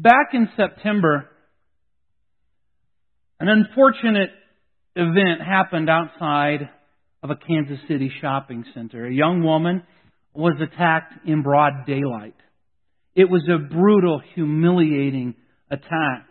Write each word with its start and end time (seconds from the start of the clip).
Back 0.00 0.28
in 0.32 0.48
September, 0.56 1.28
an 3.40 3.48
unfortunate 3.48 4.30
event 4.94 5.40
happened 5.44 5.90
outside 5.90 6.68
of 7.20 7.30
a 7.30 7.34
Kansas 7.34 7.80
City 7.88 8.08
shopping 8.20 8.64
center. 8.74 9.06
A 9.06 9.12
young 9.12 9.42
woman 9.42 9.82
was 10.32 10.54
attacked 10.60 11.26
in 11.26 11.42
broad 11.42 11.84
daylight. 11.84 12.36
It 13.16 13.24
was 13.24 13.42
a 13.52 13.58
brutal, 13.58 14.22
humiliating 14.36 15.34
attack. 15.68 16.28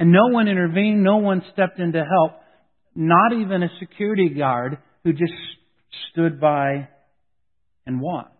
And 0.00 0.10
no 0.10 0.32
one 0.32 0.48
intervened, 0.48 1.04
no 1.04 1.18
one 1.18 1.44
stepped 1.52 1.78
in 1.78 1.92
to 1.92 2.04
help, 2.04 2.32
not 2.96 3.32
even 3.32 3.62
a 3.62 3.68
security 3.78 4.30
guard 4.30 4.78
who 5.04 5.12
just 5.12 5.32
stood 6.10 6.40
by 6.40 6.88
and 7.86 8.00
watched. 8.00 8.31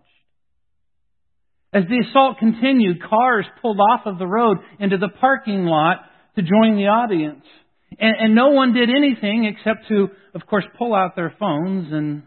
As 1.72 1.84
the 1.88 2.04
assault 2.08 2.38
continued, 2.38 3.02
cars 3.02 3.46
pulled 3.62 3.80
off 3.80 4.02
of 4.04 4.18
the 4.18 4.26
road 4.26 4.58
into 4.78 4.98
the 4.98 5.08
parking 5.08 5.64
lot 5.64 5.98
to 6.36 6.42
join 6.42 6.76
the 6.76 6.88
audience. 6.88 7.44
And, 7.98 8.16
and 8.18 8.34
no 8.34 8.50
one 8.50 8.74
did 8.74 8.90
anything 8.90 9.44
except 9.44 9.88
to, 9.88 10.08
of 10.34 10.46
course, 10.46 10.64
pull 10.76 10.94
out 10.94 11.16
their 11.16 11.34
phones 11.38 11.92
and 11.92 12.24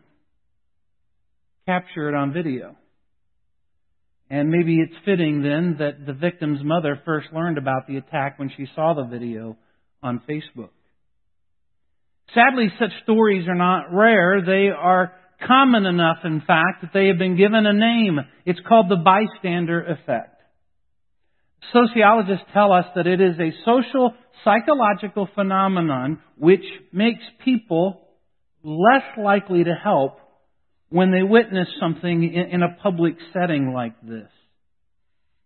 capture 1.67 2.09
it 2.09 2.15
on 2.15 2.33
video. 2.33 2.75
And 4.29 4.49
maybe 4.49 4.79
it's 4.79 4.95
fitting 5.05 5.43
then 5.43 5.75
that 5.79 6.05
the 6.05 6.13
victim's 6.13 6.63
mother 6.63 6.99
first 7.05 7.27
learned 7.31 7.59
about 7.59 7.87
the 7.87 7.97
attack 7.97 8.39
when 8.39 8.51
she 8.55 8.65
saw 8.75 8.95
the 8.95 9.03
video 9.03 9.57
on 10.01 10.21
Facebook. 10.27 10.69
Sadly, 12.33 12.69
such 12.79 12.89
stories 13.03 13.47
are 13.47 13.55
not 13.55 13.93
rare. 13.93 14.41
They 14.43 14.69
are 14.69 15.13
common 15.45 15.85
enough, 15.85 16.17
in 16.23 16.41
fact, 16.41 16.81
that 16.81 16.91
they 16.93 17.07
have 17.07 17.17
been 17.17 17.37
given 17.37 17.65
a 17.65 17.73
name. 17.73 18.19
It's 18.45 18.59
called 18.67 18.89
the 18.89 18.97
bystander 18.97 19.83
effect. 19.83 20.41
Sociologists 21.73 22.45
tell 22.53 22.71
us 22.71 22.85
that 22.95 23.07
it 23.07 23.19
is 23.19 23.35
a 23.39 23.51
social 23.65 24.13
psychological 24.43 25.27
phenomenon 25.33 26.21
which 26.37 26.63
makes 26.93 27.23
people 27.43 28.01
less 28.63 29.03
likely 29.17 29.63
to 29.63 29.73
help 29.73 30.19
when 30.89 31.11
they 31.11 31.23
witness 31.23 31.67
something 31.79 32.23
in 32.23 32.61
a 32.61 32.81
public 32.81 33.15
setting 33.33 33.73
like 33.73 33.99
this. 34.01 34.29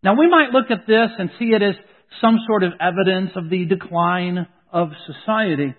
Now 0.04 0.18
we 0.18 0.30
might 0.30 0.52
look 0.52 0.72
at 0.72 0.88
this 0.88 1.10
and 1.18 1.30
see 1.40 1.46
it 1.46 1.62
as 1.62 1.76
some 2.22 2.40
sort 2.48 2.64
of 2.64 2.74
evidence 2.80 3.32
of 3.36 3.50
the 3.50 3.66
decline 3.66 4.48
of 4.72 4.90
society. 5.06 5.76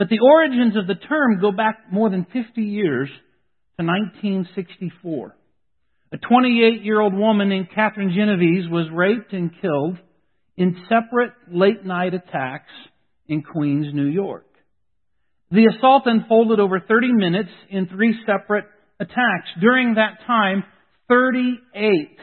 But 0.00 0.08
the 0.08 0.20
origins 0.20 0.78
of 0.78 0.86
the 0.86 0.94
term 0.94 1.42
go 1.42 1.52
back 1.52 1.92
more 1.92 2.08
than 2.08 2.24
50 2.24 2.62
years 2.62 3.10
to 3.78 3.84
1964. 3.84 5.36
A 6.12 6.16
28 6.16 6.82
year 6.82 7.00
old 7.00 7.12
woman 7.12 7.50
named 7.50 7.68
Catherine 7.74 8.10
Genovese 8.16 8.66
was 8.70 8.86
raped 8.90 9.34
and 9.34 9.50
killed 9.60 9.98
in 10.56 10.82
separate 10.88 11.32
late 11.52 11.84
night 11.84 12.14
attacks 12.14 12.70
in 13.28 13.42
Queens, 13.42 13.88
New 13.92 14.06
York. 14.06 14.46
The 15.50 15.66
assault 15.66 16.04
unfolded 16.06 16.60
over 16.60 16.80
30 16.80 17.12
minutes 17.12 17.50
in 17.68 17.86
three 17.86 18.18
separate 18.24 18.64
attacks. 19.00 19.50
During 19.60 19.96
that 19.96 20.20
time, 20.26 20.64
38 21.08 22.16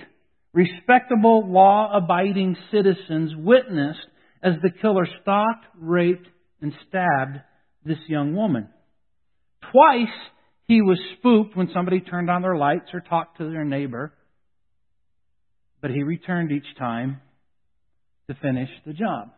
respectable 0.52 1.47
law 1.47 1.95
abiding 1.95 2.58
citizens 2.72 3.34
witnessed 3.38 4.08
as 4.41 4.53
the 4.64 4.72
killer 4.81 5.08
stalked, 5.22 5.66
raped, 5.80 6.28
and 6.59 6.73
stabbed 6.89 7.41
this 7.86 7.97
young 8.08 8.36
woman. 8.36 8.70
Twice 9.72 10.14
he 10.67 10.81
was 10.81 11.00
spooked 11.17 11.56
when 11.56 11.70
somebody 11.73 12.02
turned 12.02 12.30
on 12.30 12.42
their 12.42 12.58
lights 12.58 12.89
or 12.94 13.00
talked 13.00 13.38
to 13.38 13.50
their 13.50 13.64
neighbor. 13.64 14.14
But 15.81 15.92
he 15.92 16.03
returned 16.03 16.52
each 16.52 16.78
time 16.78 17.22
to 18.30 18.36
finish 18.36 18.69
the 18.86 18.94
job. 18.94 19.30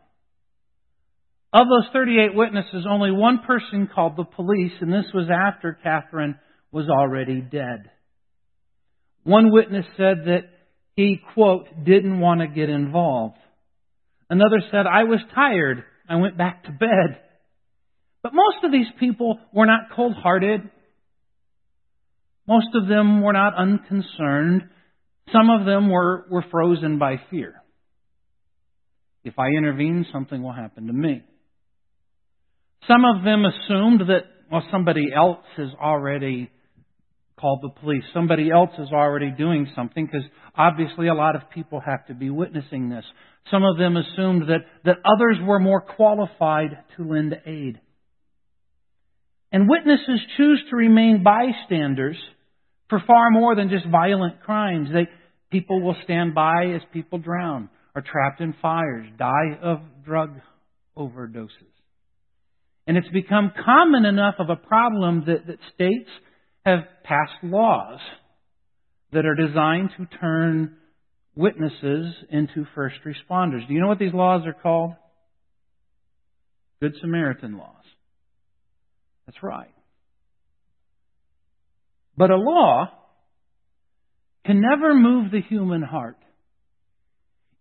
Of 1.52 1.68
those 1.68 1.92
38 1.94 2.36
witnesses, 2.36 2.86
only 2.88 3.12
one 3.12 3.40
person 3.46 3.90
called 3.94 4.16
the 4.16 4.24
police, 4.24 4.72
and 4.82 4.94
this 4.94 5.12
was 5.14 5.30
after 5.32 5.78
Catherine 5.84 6.38
was 6.72 6.88
already 6.90 7.42
dead. 7.42 7.90
One 9.24 9.52
witness 9.52 9.86
said 9.98 10.26
that 10.26 10.44
he, 10.96 11.20
quote, 11.34 11.68
didn't 11.84 12.20
want 12.20 12.42
to 12.42 12.48
get 12.48 12.70
involved. 12.70 13.38
Another 14.30 14.62
said, 14.72 14.86
I 14.86 15.04
was 15.04 15.20
tired. 15.34 15.84
I 16.08 16.18
went 16.18 16.38
back 16.38 16.66
to 16.66 16.72
bed. 16.72 17.22
But 18.22 18.34
most 18.34 18.64
of 18.64 18.72
these 18.72 18.88
people 19.00 19.40
were 19.54 19.66
not 19.66 19.92
cold 19.96 20.16
hearted 20.16 20.70
most 22.50 22.70
of 22.74 22.88
them 22.88 23.22
were 23.22 23.34
not 23.34 23.54
unconcerned. 23.56 24.64
Some 25.32 25.52
of 25.52 25.68
them 25.68 25.92
were, 25.92 26.26
were 26.32 26.44
frozen 26.50 26.98
by 26.98 27.18
fear. 27.30 27.54
If 29.24 29.38
I 29.38 29.50
intervene, 29.56 30.08
something 30.12 30.42
will 30.42 30.54
happen 30.54 30.88
to 30.88 30.94
me. 30.94 31.22
Some 32.88 33.06
of 33.06 33.24
them 33.24 33.46
assumed 33.46 34.02
that, 34.10 34.24
well, 34.52 34.64
somebody 34.72 35.14
else 35.16 35.46
has 35.58 35.68
already 35.80 36.50
called 37.40 37.60
the 37.62 37.80
police. 37.82 38.04
Somebody 38.16 38.50
else 38.50 38.72
is 38.80 38.90
already 38.92 39.30
doing 39.30 39.68
something 39.76 40.08
because 40.08 40.28
obviously 40.58 41.08
a 41.08 41.14
lot 41.14 41.36
of 41.36 41.52
people 41.52 41.80
have 41.86 42.08
to 42.08 42.16
be 42.16 42.32
witnessing 42.32 42.90
this. 42.90 43.06
Some 43.52 43.64
of 43.64 43.78
them 43.78 43.96
assumed 43.96 44.50
that, 44.50 44.66
that 44.86 44.98
others 45.06 45.38
were 45.46 45.60
more 45.60 45.82
qualified 45.82 46.72
to 46.98 47.08
lend 47.08 47.36
aid. 47.46 47.80
And 49.52 49.70
witnesses 49.70 50.20
choose 50.38 50.64
to 50.70 50.76
remain 50.76 51.24
bystanders 51.24 52.18
for 52.90 53.02
far 53.06 53.32
more 53.32 53.56
than 53.56 53.70
just 53.70 53.88
violent 53.88 54.42
crimes. 54.42 54.90
They, 54.94 55.08
people 55.52 55.82
will 55.82 55.96
stand 56.04 56.36
by 56.36 56.74
as 56.76 56.82
people 56.94 57.20
drown, 57.20 57.70
are 57.96 58.04
trapped 58.04 58.42
in 58.42 58.54
fires, 58.62 59.08
die 59.18 59.58
of 59.62 59.80
drug 60.06 60.40
overdoses. 60.98 61.50
And 62.86 62.98
it's 62.98 63.10
become 63.10 63.52
common 63.66 64.06
enough 64.06 64.36
of 64.40 64.50
a 64.50 64.56
problem 64.56 65.24
that, 65.28 65.48
that 65.48 65.58
states 65.76 66.10
have 66.66 66.80
passed 67.04 67.44
laws 67.44 68.00
that 69.14 69.26
are 69.26 69.36
designed 69.36 69.92
to 69.98 70.06
turn 70.20 70.76
witnesses 71.36 72.14
into 72.30 72.66
first 72.76 72.96
responders. 73.06 73.68
Do 73.68 73.74
you 73.74 73.82
know 73.82 73.88
what 73.88 74.00
these 74.00 74.14
laws 74.14 74.42
are 74.46 74.54
called? 74.54 74.94
Good 76.82 76.94
Samaritan 77.02 77.58
laws. 77.58 77.79
That's 79.30 79.44
right. 79.44 79.70
But 82.18 82.32
a 82.32 82.36
law 82.36 82.88
can 84.44 84.60
never 84.60 84.96
move 84.96 85.30
the 85.32 85.42
human 85.42 85.84
heart 85.84 86.18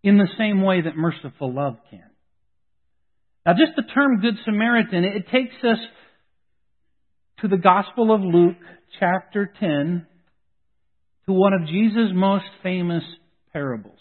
in 0.01 0.17
the 0.17 0.27
same 0.35 0.63
way 0.63 0.81
that 0.81 0.95
merciful 0.95 1.53
love 1.53 1.75
can. 1.91 2.09
Now, 3.45 3.53
just 3.53 3.75
the 3.75 3.83
term 3.83 4.19
Good 4.19 4.33
Samaritan, 4.45 5.03
it 5.03 5.29
takes 5.31 5.53
us 5.63 5.77
to 7.41 7.47
the 7.47 7.57
Gospel 7.57 8.15
of 8.15 8.21
Luke, 8.21 8.57
chapter 8.99 9.53
10, 9.59 10.07
to 11.27 11.33
one 11.33 11.53
of 11.53 11.67
Jesus' 11.67 12.09
most 12.15 12.45
famous 12.63 13.03
parables. 13.53 13.99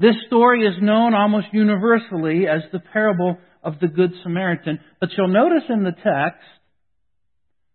This 0.00 0.16
story 0.26 0.66
is 0.66 0.80
known 0.80 1.12
almost 1.12 1.48
universally 1.52 2.46
as 2.46 2.62
the 2.72 2.80
parable 2.80 3.36
of 3.62 3.78
the 3.80 3.88
Good 3.88 4.12
Samaritan, 4.22 4.80
but 5.00 5.10
you'll 5.16 5.28
notice 5.28 5.64
in 5.68 5.84
the 5.84 5.92
text 5.92 6.46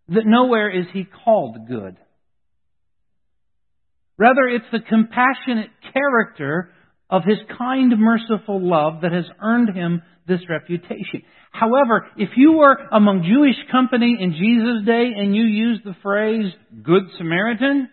that 0.08 0.26
nowhere 0.26 0.70
is 0.70 0.86
he 0.92 1.04
called 1.24 1.68
good. 1.68 1.96
Rather, 4.16 4.46
it's 4.48 4.64
the 4.72 4.80
compassionate 4.80 5.70
character 5.92 6.70
of 7.08 7.22
his 7.24 7.38
kind, 7.56 7.92
merciful 7.96 8.60
love 8.60 9.02
that 9.02 9.12
has 9.12 9.24
earned 9.40 9.74
him 9.74 10.02
this 10.26 10.40
reputation. 10.48 11.22
However, 11.50 12.06
if 12.16 12.30
you 12.36 12.52
were 12.52 12.76
among 12.92 13.22
Jewish 13.22 13.56
company 13.70 14.18
in 14.20 14.32
Jesus' 14.32 14.84
day 14.84 15.10
and 15.16 15.34
you 15.34 15.44
used 15.44 15.84
the 15.84 15.96
phrase 16.02 16.52
Good 16.82 17.04
Samaritan, 17.16 17.88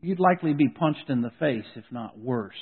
you'd 0.00 0.20
likely 0.20 0.54
be 0.54 0.68
punched 0.68 1.08
in 1.08 1.22
the 1.22 1.30
face, 1.38 1.64
if 1.76 1.84
not 1.90 2.18
worse. 2.18 2.54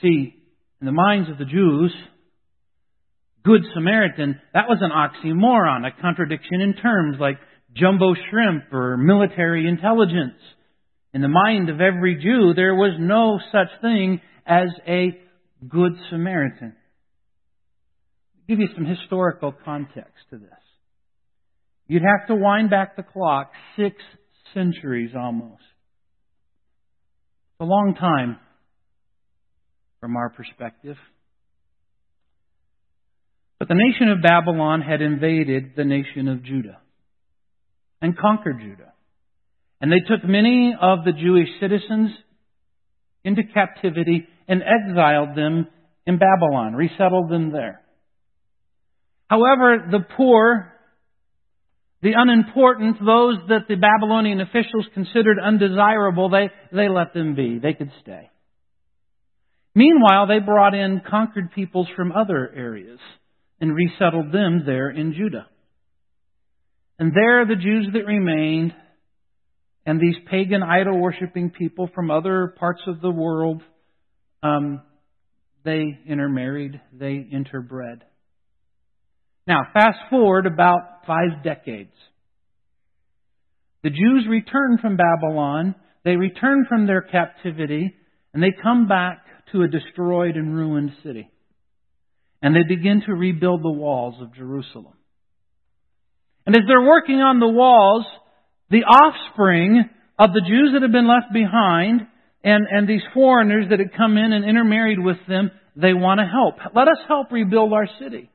See, 0.00 0.41
in 0.82 0.86
the 0.86 0.92
minds 0.92 1.30
of 1.30 1.38
the 1.38 1.44
Jews, 1.44 1.94
Good 3.44 3.60
Samaritan, 3.72 4.40
that 4.52 4.64
was 4.68 4.78
an 4.80 4.90
oxymoron, 4.90 5.86
a 5.86 6.02
contradiction 6.02 6.60
in 6.60 6.74
terms 6.74 7.18
like 7.20 7.38
jumbo 7.72 8.14
shrimp 8.28 8.64
or 8.72 8.96
military 8.96 9.68
intelligence. 9.68 10.40
In 11.14 11.22
the 11.22 11.28
mind 11.28 11.68
of 11.68 11.80
every 11.80 12.16
Jew, 12.16 12.52
there 12.56 12.74
was 12.74 12.96
no 12.98 13.38
such 13.52 13.68
thing 13.80 14.20
as 14.44 14.70
a 14.88 15.16
Good 15.68 15.92
Samaritan. 16.10 16.74
I'll 18.34 18.48
give 18.48 18.58
you 18.58 18.68
some 18.74 18.84
historical 18.84 19.54
context 19.64 20.24
to 20.30 20.38
this. 20.38 20.50
You'd 21.86 22.02
have 22.02 22.26
to 22.26 22.34
wind 22.34 22.70
back 22.70 22.96
the 22.96 23.04
clock 23.04 23.52
six 23.76 23.94
centuries 24.52 25.12
almost. 25.16 25.62
It's 27.52 27.60
a 27.60 27.64
long 27.66 27.94
time 27.94 28.38
from 30.02 30.16
our 30.16 30.30
perspective. 30.30 30.96
But 33.60 33.68
the 33.68 33.76
nation 33.76 34.08
of 34.08 34.20
Babylon 34.20 34.82
had 34.82 35.00
invaded 35.00 35.74
the 35.76 35.84
nation 35.84 36.26
of 36.26 36.42
Judah 36.42 36.78
and 38.02 38.18
conquered 38.18 38.58
Judah. 38.60 38.92
And 39.80 39.92
they 39.92 40.00
took 40.00 40.28
many 40.28 40.74
of 40.78 41.04
the 41.04 41.12
Jewish 41.12 41.46
citizens 41.60 42.10
into 43.22 43.42
captivity 43.54 44.26
and 44.48 44.60
exiled 44.60 45.36
them 45.36 45.68
in 46.04 46.18
Babylon, 46.18 46.74
resettled 46.74 47.30
them 47.30 47.52
there. 47.52 47.80
However, 49.30 49.86
the 49.88 50.04
poor, 50.16 50.72
the 52.02 52.14
unimportant, 52.16 52.96
those 52.98 53.36
that 53.50 53.68
the 53.68 53.76
Babylonian 53.76 54.40
officials 54.40 54.86
considered 54.94 55.38
undesirable, 55.38 56.28
they, 56.28 56.50
they 56.76 56.88
let 56.88 57.14
them 57.14 57.36
be. 57.36 57.60
They 57.60 57.74
could 57.74 57.92
stay. 58.02 58.31
Meanwhile, 59.74 60.26
they 60.26 60.38
brought 60.38 60.74
in 60.74 61.00
conquered 61.08 61.52
peoples 61.52 61.88
from 61.96 62.12
other 62.12 62.52
areas 62.54 62.98
and 63.60 63.74
resettled 63.74 64.32
them 64.32 64.62
there 64.66 64.90
in 64.90 65.14
Judah. 65.14 65.46
And 66.98 67.12
there 67.14 67.46
the 67.46 67.56
Jews 67.56 67.88
that 67.92 68.06
remained 68.06 68.74
and 69.84 70.00
these 70.00 70.14
pagan 70.30 70.62
idol 70.62 71.00
worshipping 71.00 71.50
people 71.50 71.88
from 71.94 72.10
other 72.10 72.54
parts 72.58 72.82
of 72.86 73.00
the 73.00 73.10
world, 73.10 73.62
um, 74.42 74.82
they 75.64 75.98
intermarried, 76.06 76.80
they 76.92 77.26
interbred. 77.32 78.00
Now, 79.46 79.62
fast 79.72 79.98
forward 80.08 80.46
about 80.46 81.04
five 81.06 81.42
decades. 81.42 81.94
The 83.82 83.90
Jews 83.90 84.26
return 84.28 84.78
from 84.80 84.96
Babylon, 84.96 85.74
they 86.04 86.14
return 86.14 86.66
from 86.68 86.86
their 86.86 87.02
captivity, 87.02 87.92
and 88.32 88.42
they 88.42 88.52
come 88.62 88.86
back 88.86 89.21
to 89.52 89.62
a 89.62 89.68
destroyed 89.68 90.36
and 90.36 90.54
ruined 90.54 90.92
city. 91.02 91.30
And 92.42 92.54
they 92.56 92.62
begin 92.62 93.02
to 93.06 93.14
rebuild 93.14 93.62
the 93.62 93.70
walls 93.70 94.20
of 94.20 94.34
Jerusalem. 94.34 94.94
And 96.44 96.56
as 96.56 96.62
they're 96.66 96.82
working 96.82 97.20
on 97.20 97.38
the 97.38 97.48
walls, 97.48 98.04
the 98.70 98.82
offspring 98.84 99.88
of 100.18 100.32
the 100.32 100.42
Jews 100.46 100.70
that 100.74 100.82
had 100.82 100.92
been 100.92 101.08
left 101.08 101.32
behind 101.32 102.06
and, 102.42 102.66
and 102.68 102.88
these 102.88 103.02
foreigners 103.14 103.66
that 103.70 103.78
had 103.78 103.96
come 103.96 104.16
in 104.16 104.32
and 104.32 104.44
intermarried 104.44 104.98
with 104.98 105.18
them, 105.28 105.50
they 105.76 105.94
want 105.94 106.18
to 106.18 106.26
help. 106.26 106.56
Let 106.74 106.88
us 106.88 106.98
help 107.06 107.30
rebuild 107.30 107.72
our 107.72 107.86
city. 108.00 108.28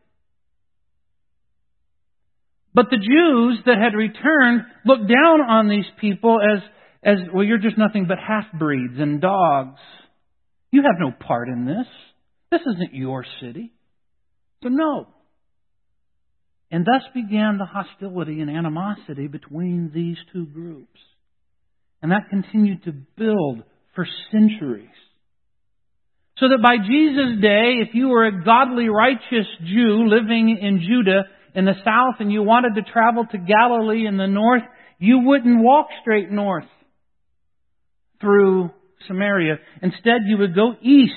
But 2.74 2.90
the 2.92 2.98
Jews 2.98 3.60
that 3.66 3.78
had 3.78 3.98
returned 3.98 4.62
looked 4.86 5.08
down 5.10 5.42
on 5.42 5.68
these 5.68 5.86
people 6.00 6.38
as, 6.40 6.62
as 7.04 7.18
well, 7.34 7.44
you're 7.44 7.58
just 7.58 7.78
nothing 7.78 8.06
but 8.08 8.18
half 8.20 8.46
breeds 8.58 8.94
and 9.00 9.20
dogs. 9.20 9.80
You 10.72 10.84
have 10.84 11.00
no 11.00 11.12
part 11.12 11.48
in 11.50 11.66
this. 11.66 11.88
This 12.52 12.62
isn't 12.62 12.94
your 12.94 13.26
city. 13.42 13.74
So, 14.64 14.70
no. 14.70 15.08
And 16.72 16.86
thus 16.86 17.04
began 17.14 17.58
the 17.58 17.66
hostility 17.66 18.42
and 18.42 18.50
animosity 18.50 19.28
between 19.28 19.92
these 19.94 20.18
two 20.34 20.46
groups. 20.46 21.00
And 22.02 22.12
that 22.12 22.30
continued 22.30 22.84
to 22.84 22.92
build 22.92 23.64
for 23.96 24.06
centuries. 24.32 24.90
So 26.40 26.50
that 26.50 26.62
by 26.62 26.78
Jesus' 26.78 27.42
day, 27.42 27.82
if 27.82 27.96
you 27.96 28.10
were 28.10 28.26
a 28.26 28.44
godly, 28.44 28.90
righteous 28.90 29.48
Jew 29.66 30.08
living 30.08 30.56
in 30.62 30.82
Judah 30.88 31.24
in 31.56 31.66
the 31.66 31.74
south 31.84 32.20
and 32.20 32.32
you 32.32 32.44
wanted 32.44 32.76
to 32.76 32.92
travel 32.92 33.26
to 33.26 33.38
Galilee 33.40 34.06
in 34.06 34.18
the 34.18 34.28
north, 34.28 34.62
you 35.00 35.20
wouldn't 35.20 35.64
walk 35.64 35.88
straight 36.02 36.30
north 36.30 36.68
through 38.22 38.70
Samaria. 39.08 39.58
Instead, 39.82 40.22
you 40.26 40.38
would 40.38 40.56
go 40.56 40.74
east 40.82 41.14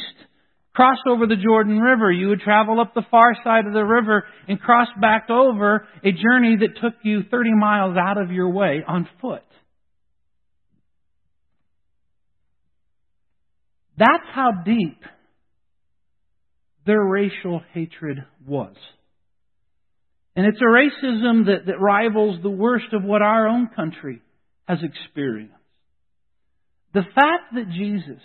cross 0.74 0.98
over 1.08 1.26
the 1.26 1.36
Jordan 1.36 1.78
River. 1.78 2.10
You 2.10 2.28
would 2.28 2.40
travel 2.40 2.80
up 2.80 2.94
the 2.94 3.04
far 3.10 3.34
side 3.44 3.66
of 3.66 3.72
the 3.72 3.84
river 3.84 4.24
and 4.48 4.60
cross 4.60 4.88
back 5.00 5.28
over 5.28 5.86
a 6.04 6.12
journey 6.12 6.56
that 6.60 6.80
took 6.80 6.94
you 7.02 7.22
30 7.30 7.54
miles 7.54 7.96
out 7.96 8.18
of 8.18 8.30
your 8.30 8.50
way 8.50 8.82
on 8.86 9.08
foot. 9.20 9.42
That's 13.98 14.24
how 14.32 14.52
deep 14.64 15.02
their 16.86 17.04
racial 17.04 17.60
hatred 17.74 18.24
was. 18.46 18.74
And 20.34 20.46
it's 20.46 20.60
a 20.60 20.64
racism 20.64 21.46
that, 21.46 21.66
that 21.66 21.78
rivals 21.78 22.40
the 22.42 22.48
worst 22.48 22.94
of 22.94 23.02
what 23.04 23.20
our 23.20 23.46
own 23.46 23.68
country 23.76 24.22
has 24.66 24.78
experienced. 24.82 25.54
The 26.92 27.02
fact 27.14 27.54
that 27.54 27.70
Jesus 27.70 28.20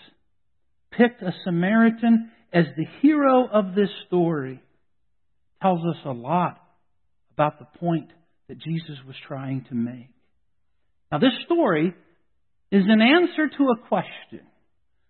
picked 0.92 1.22
a 1.22 1.34
Samaritan 1.44 2.32
as 2.52 2.66
the 2.76 2.86
hero 3.02 3.48
of 3.48 3.76
this 3.76 3.90
story 4.08 4.62
tells 5.62 5.82
us 5.86 6.02
a 6.06 6.12
lot 6.12 6.62
about 7.34 7.60
the 7.60 7.80
point 7.80 8.10
that 8.48 8.58
Jesus 8.58 8.98
was 9.06 9.16
trying 9.28 9.66
to 9.70 9.76
make. 9.76 10.10
Now, 11.12 11.20
this 11.20 11.34
story 11.46 11.94
is 12.72 12.84
an 12.88 13.02
answer 13.02 13.50
to 13.58 13.64
a 13.70 13.88
question 13.88 14.42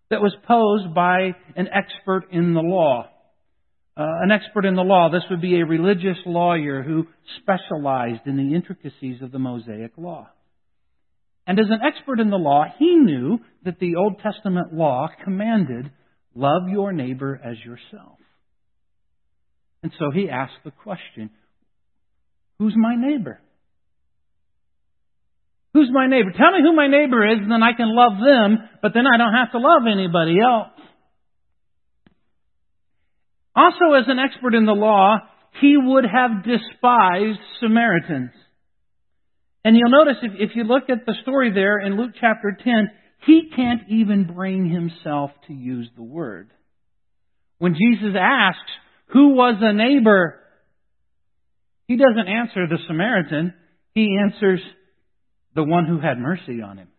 that 0.09 0.21
was 0.21 0.35
posed 0.47 0.93
by 0.93 1.35
an 1.55 1.67
expert 1.67 2.31
in 2.31 2.53
the 2.53 2.61
law. 2.61 3.09
Uh, 3.97 4.03
an 4.23 4.31
expert 4.31 4.65
in 4.65 4.75
the 4.75 4.81
law, 4.81 5.09
this 5.09 5.23
would 5.29 5.41
be 5.41 5.59
a 5.59 5.65
religious 5.65 6.17
lawyer 6.25 6.83
who 6.83 7.07
specialized 7.41 8.21
in 8.25 8.35
the 8.35 8.55
intricacies 8.55 9.21
of 9.21 9.31
the 9.31 9.39
Mosaic 9.39 9.93
law. 9.97 10.27
And 11.47 11.59
as 11.59 11.67
an 11.69 11.79
expert 11.85 12.19
in 12.19 12.29
the 12.29 12.37
law, 12.37 12.65
he 12.79 12.95
knew 12.95 13.39
that 13.63 13.79
the 13.79 13.95
Old 13.95 14.19
Testament 14.19 14.73
law 14.73 15.07
commanded 15.23 15.91
Love 16.35 16.63
your 16.67 16.91
neighbor 16.91 17.39
as 17.41 17.55
yourself. 17.63 18.19
And 19.81 19.93
so 19.97 20.11
he 20.11 20.29
asked 20.29 20.59
the 20.65 20.71
question 20.71 21.29
Who's 22.59 22.73
my 22.75 22.95
neighbor? 22.97 23.39
Who's 25.73 25.89
my 25.91 26.07
neighbor? 26.07 26.31
Tell 26.31 26.51
me 26.51 26.59
who 26.61 26.73
my 26.75 26.87
neighbor 26.87 27.25
is, 27.25 27.39
and 27.41 27.51
then 27.51 27.63
I 27.63 27.73
can 27.73 27.93
love 27.93 28.13
them, 28.13 28.57
but 28.81 28.93
then 28.93 29.03
I 29.05 29.17
don't 29.17 29.33
have 29.33 29.51
to 29.51 29.59
love 29.59 29.83
anybody 29.91 30.37
else. 30.39 30.71
Also, 33.55 33.93
as 33.97 34.05
an 34.07 34.19
expert 34.19 34.55
in 34.55 34.65
the 34.65 34.73
law, 34.73 35.17
he 35.61 35.75
would 35.77 36.05
have 36.05 36.43
despised 36.43 37.39
Samaritans. 37.61 38.31
And 39.65 39.75
you'll 39.75 39.89
notice 39.89 40.17
if, 40.21 40.51
if 40.51 40.55
you 40.55 40.63
look 40.63 40.83
at 40.89 41.07
the 41.07 41.15
story 41.23 41.51
there 41.51 41.79
in 41.79 41.97
Luke 41.97 42.11
chapter 42.21 42.55
10, 42.63 42.91
he 43.25 43.49
can't 43.55 43.81
even 43.89 44.31
bring 44.31 44.69
himself 44.69 45.31
to 45.47 45.53
use 45.53 45.89
the 45.95 46.03
word. 46.03 46.51
When 47.57 47.73
Jesus 47.73 48.15
asks, 48.15 48.71
Who 49.07 49.29
was 49.33 49.55
a 49.59 49.73
neighbor? 49.73 50.39
He 51.87 51.97
doesn't 51.97 52.27
answer 52.27 52.67
the 52.67 52.77
Samaritan. 52.85 53.55
He 53.95 54.19
answers 54.23 54.59
the 55.55 55.63
one 55.63 55.87
who 55.87 55.99
had 55.99 56.19
mercy 56.19 56.61
on 56.61 56.77
him. 56.77 56.89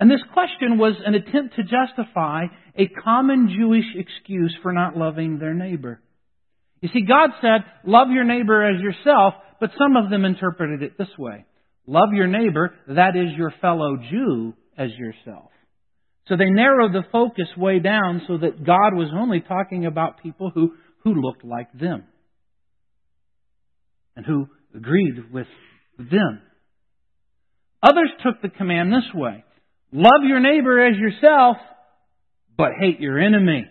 And 0.00 0.10
this 0.10 0.22
question 0.32 0.78
was 0.78 0.94
an 1.04 1.14
attempt 1.14 1.54
to 1.56 1.62
justify 1.62 2.46
a 2.76 2.88
common 2.88 3.54
Jewish 3.56 3.86
excuse 3.94 4.54
for 4.62 4.72
not 4.72 4.96
loving 4.96 5.38
their 5.38 5.54
neighbor. 5.54 6.00
You 6.80 6.88
see, 6.92 7.06
God 7.06 7.30
said, 7.40 7.64
love 7.84 8.08
your 8.10 8.24
neighbor 8.24 8.68
as 8.68 8.82
yourself, 8.82 9.34
but 9.60 9.70
some 9.78 9.96
of 9.96 10.10
them 10.10 10.24
interpreted 10.24 10.82
it 10.82 10.98
this 10.98 11.16
way. 11.18 11.44
Love 11.86 12.12
your 12.12 12.26
neighbor, 12.26 12.74
that 12.88 13.16
is 13.16 13.36
your 13.36 13.52
fellow 13.60 13.96
Jew, 13.96 14.54
as 14.76 14.90
yourself. 14.96 15.50
So 16.28 16.36
they 16.36 16.50
narrowed 16.50 16.92
the 16.92 17.04
focus 17.12 17.46
way 17.56 17.78
down 17.78 18.22
so 18.26 18.38
that 18.38 18.64
God 18.64 18.94
was 18.94 19.08
only 19.14 19.40
talking 19.40 19.86
about 19.86 20.22
people 20.22 20.50
who, 20.52 20.74
who 21.04 21.14
looked 21.14 21.44
like 21.44 21.72
them 21.72 22.04
and 24.16 24.26
who 24.26 24.48
agreed 24.74 25.32
with 25.32 25.46
them. 25.98 26.42
Others 27.82 28.10
took 28.24 28.42
the 28.42 28.48
command 28.48 28.92
this 28.92 29.14
way 29.14 29.44
love 29.92 30.24
your 30.24 30.40
neighbor 30.40 30.84
as 30.84 30.96
yourself, 30.96 31.58
but 32.56 32.72
hate 32.78 33.00
your 33.00 33.18
enemy. 33.18 33.66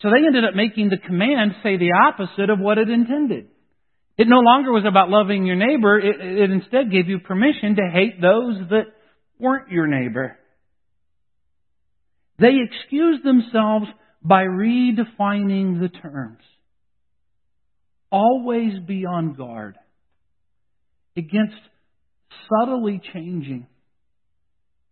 So 0.00 0.08
they 0.08 0.26
ended 0.26 0.44
up 0.44 0.54
making 0.54 0.88
the 0.88 0.96
command 0.96 1.52
say 1.62 1.76
the 1.76 1.92
opposite 2.06 2.48
of 2.48 2.58
what 2.58 2.78
it 2.78 2.88
intended. 2.88 3.48
It 4.18 4.28
no 4.28 4.40
longer 4.40 4.72
was 4.72 4.84
about 4.86 5.08
loving 5.08 5.46
your 5.46 5.56
neighbor. 5.56 5.98
It, 5.98 6.20
it 6.20 6.50
instead 6.50 6.90
gave 6.90 7.08
you 7.08 7.20
permission 7.20 7.76
to 7.76 7.90
hate 7.92 8.20
those 8.20 8.68
that 8.70 8.86
weren't 9.38 9.70
your 9.70 9.86
neighbor. 9.86 10.36
They 12.38 12.52
excused 12.62 13.24
themselves 13.24 13.86
by 14.22 14.44
redefining 14.44 15.80
the 15.80 15.88
terms. 16.02 16.42
Always 18.10 18.78
be 18.86 19.06
on 19.06 19.34
guard 19.34 19.76
against 21.16 21.54
subtly 22.48 23.00
changing 23.12 23.66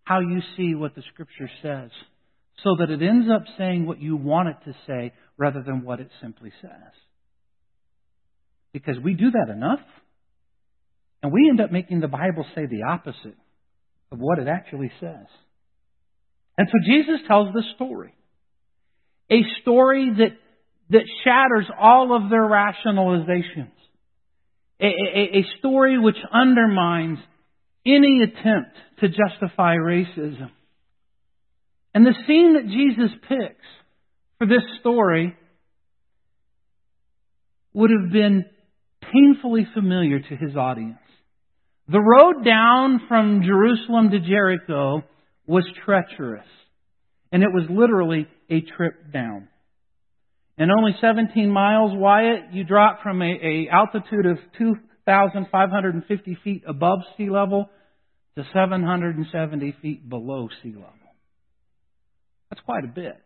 how 0.04 0.20
you 0.20 0.40
see 0.56 0.74
what 0.74 0.94
the 0.94 1.02
Scripture 1.12 1.50
says 1.62 1.90
so 2.62 2.76
that 2.78 2.90
it 2.90 3.02
ends 3.02 3.28
up 3.32 3.44
saying 3.56 3.86
what 3.86 4.00
you 4.00 4.16
want 4.16 4.48
it 4.48 4.56
to 4.64 4.76
say 4.86 5.12
rather 5.36 5.62
than 5.62 5.84
what 5.84 6.00
it 6.00 6.10
simply 6.20 6.52
says. 6.60 6.92
Because 8.78 9.02
we 9.02 9.14
do 9.14 9.32
that 9.32 9.52
enough, 9.52 9.80
and 11.20 11.32
we 11.32 11.48
end 11.50 11.60
up 11.60 11.72
making 11.72 11.98
the 11.98 12.06
Bible 12.06 12.46
say 12.54 12.66
the 12.66 12.84
opposite 12.88 13.36
of 14.12 14.18
what 14.20 14.38
it 14.38 14.46
actually 14.46 14.92
says. 15.00 15.26
And 16.56 16.68
so 16.68 16.78
Jesus 16.86 17.26
tells 17.26 17.52
this 17.52 17.64
story. 17.74 18.14
A 19.32 19.40
story 19.62 20.10
that, 20.18 20.36
that 20.90 21.02
shatters 21.24 21.66
all 21.76 22.14
of 22.14 22.30
their 22.30 22.42
rationalizations. 22.42 23.72
a, 24.80 24.86
a, 24.86 25.38
a 25.38 25.44
story 25.58 25.98
which 25.98 26.16
undermines 26.32 27.18
any 27.84 28.22
attempt 28.22 28.76
to 29.00 29.08
justify 29.08 29.76
racism. 29.76 30.50
And 31.94 32.06
the 32.06 32.14
scene 32.26 32.54
that 32.54 32.66
Jesus 32.66 33.10
picks 33.28 33.64
for 34.38 34.46
this 34.46 34.62
story 34.80 35.36
would 37.72 37.90
have 37.90 38.12
been 38.12 38.44
painfully 39.12 39.66
familiar 39.74 40.20
to 40.20 40.36
his 40.36 40.56
audience. 40.56 40.98
The 41.88 42.00
road 42.00 42.44
down 42.44 43.00
from 43.08 43.42
Jerusalem 43.42 44.10
to 44.10 44.20
Jericho 44.20 45.02
was 45.46 45.64
treacherous, 45.84 46.46
and 47.32 47.42
it 47.42 47.48
was 47.52 47.64
literally 47.70 48.26
a 48.50 48.60
trip 48.60 49.12
down. 49.12 49.48
And 50.58 50.70
only 50.70 50.92
17 51.00 51.50
miles, 51.50 51.92
Wyatt, 51.94 52.52
you 52.52 52.64
drop 52.64 53.02
from 53.02 53.22
a, 53.22 53.26
a 53.26 53.68
altitude 53.72 54.26
of 54.26 54.38
2,550 54.58 56.38
feet 56.42 56.64
above 56.66 56.98
sea 57.16 57.30
level 57.30 57.70
to 58.36 58.44
770 58.52 59.76
feet 59.80 60.08
below 60.08 60.48
sea 60.62 60.74
level. 60.74 60.92
That's 62.50 62.62
quite 62.62 62.84
a 62.84 62.88
bit. 62.88 63.16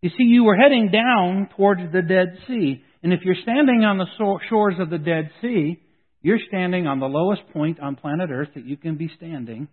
You 0.00 0.10
see, 0.10 0.24
you 0.24 0.44
were 0.44 0.56
heading 0.56 0.90
down 0.90 1.48
towards 1.56 1.80
the 1.92 2.02
Dead 2.02 2.38
Sea. 2.48 2.82
And 3.02 3.12
if 3.12 3.20
you're 3.24 3.36
standing 3.42 3.84
on 3.84 3.98
the 3.98 4.06
shores 4.48 4.74
of 4.78 4.90
the 4.90 4.98
Dead 4.98 5.30
Sea, 5.40 5.80
you're 6.22 6.38
standing 6.48 6.86
on 6.86 7.00
the 7.00 7.06
lowest 7.06 7.42
point 7.52 7.80
on 7.80 7.96
planet 7.96 8.30
Earth 8.30 8.50
that 8.54 8.64
you 8.64 8.76
can 8.76 8.96
be 8.96 9.10
standing 9.16 9.68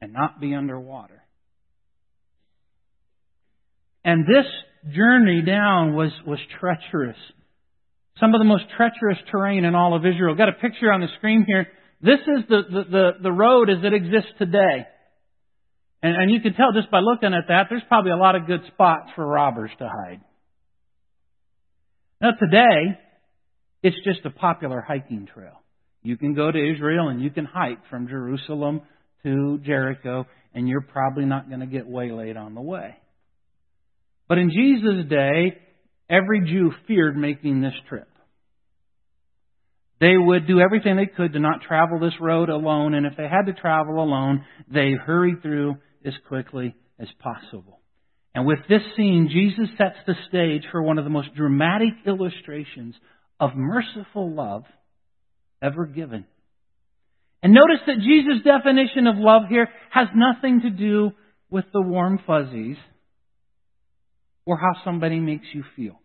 and 0.00 0.12
not 0.12 0.40
be 0.40 0.54
underwater. 0.54 1.22
And 4.04 4.24
this 4.24 4.46
journey 4.94 5.42
down 5.42 5.96
was, 5.96 6.10
was 6.26 6.38
treacherous. 6.60 7.16
Some 8.20 8.34
of 8.34 8.40
the 8.40 8.44
most 8.44 8.64
treacherous 8.76 9.18
terrain 9.32 9.64
in 9.64 9.74
all 9.74 9.96
of 9.96 10.06
Israel. 10.06 10.36
Got 10.36 10.50
a 10.50 10.52
picture 10.52 10.92
on 10.92 11.00
the 11.00 11.08
screen 11.18 11.44
here. 11.46 11.66
This 12.00 12.20
is 12.20 12.44
the, 12.48 12.62
the, 12.70 12.82
the, 12.90 13.10
the 13.24 13.32
road 13.32 13.70
as 13.70 13.78
it 13.82 13.92
exists 13.92 14.30
today. 14.38 14.86
And, 16.02 16.14
and 16.14 16.30
you 16.30 16.40
can 16.40 16.54
tell 16.54 16.72
just 16.72 16.90
by 16.90 17.00
looking 17.00 17.34
at 17.34 17.48
that, 17.48 17.66
there's 17.70 17.82
probably 17.88 18.12
a 18.12 18.16
lot 18.16 18.36
of 18.36 18.46
good 18.46 18.60
spots 18.72 19.10
for 19.16 19.26
robbers 19.26 19.70
to 19.78 19.88
hide. 19.88 20.20
Now 22.24 22.30
today, 22.30 22.98
it's 23.82 23.98
just 24.02 24.24
a 24.24 24.30
popular 24.30 24.80
hiking 24.80 25.28
trail. 25.34 25.60
You 26.02 26.16
can 26.16 26.32
go 26.32 26.50
to 26.50 26.72
Israel 26.72 27.08
and 27.08 27.20
you 27.20 27.28
can 27.28 27.44
hike 27.44 27.86
from 27.90 28.08
Jerusalem 28.08 28.80
to 29.24 29.58
Jericho, 29.58 30.24
and 30.54 30.66
you're 30.66 30.80
probably 30.80 31.26
not 31.26 31.48
going 31.50 31.60
to 31.60 31.66
get 31.66 31.86
waylaid 31.86 32.38
on 32.38 32.54
the 32.54 32.62
way. 32.62 32.96
But 34.26 34.38
in 34.38 34.48
Jesus' 34.48 35.06
day, 35.10 35.58
every 36.08 36.40
Jew 36.50 36.72
feared 36.88 37.14
making 37.14 37.60
this 37.60 37.74
trip. 37.90 38.08
They 40.00 40.16
would 40.16 40.46
do 40.46 40.60
everything 40.60 40.96
they 40.96 41.14
could 41.14 41.34
to 41.34 41.40
not 41.40 41.60
travel 41.68 42.00
this 42.00 42.18
road 42.22 42.48
alone, 42.48 42.94
and 42.94 43.04
if 43.04 43.18
they 43.18 43.28
had 43.28 43.52
to 43.54 43.60
travel 43.60 44.02
alone, 44.02 44.46
they 44.72 44.92
hurried 44.92 45.42
through 45.42 45.76
as 46.06 46.14
quickly 46.26 46.74
as 46.98 47.08
possible. 47.18 47.80
And 48.34 48.46
with 48.46 48.58
this 48.68 48.82
scene, 48.96 49.28
Jesus 49.30 49.68
sets 49.78 49.96
the 50.06 50.14
stage 50.28 50.64
for 50.72 50.82
one 50.82 50.98
of 50.98 51.04
the 51.04 51.10
most 51.10 51.34
dramatic 51.34 51.94
illustrations 52.06 52.94
of 53.38 53.50
merciful 53.54 54.34
love 54.34 54.64
ever 55.62 55.86
given. 55.86 56.24
And 57.42 57.52
notice 57.52 57.80
that 57.86 57.98
Jesus' 57.98 58.42
definition 58.42 59.06
of 59.06 59.16
love 59.18 59.42
here 59.48 59.68
has 59.90 60.08
nothing 60.14 60.62
to 60.62 60.70
do 60.70 61.12
with 61.50 61.66
the 61.72 61.82
warm 61.82 62.18
fuzzies 62.26 62.76
or 64.46 64.56
how 64.56 64.82
somebody 64.84 65.20
makes 65.20 65.46
you 65.52 65.62
feel. 65.76 66.00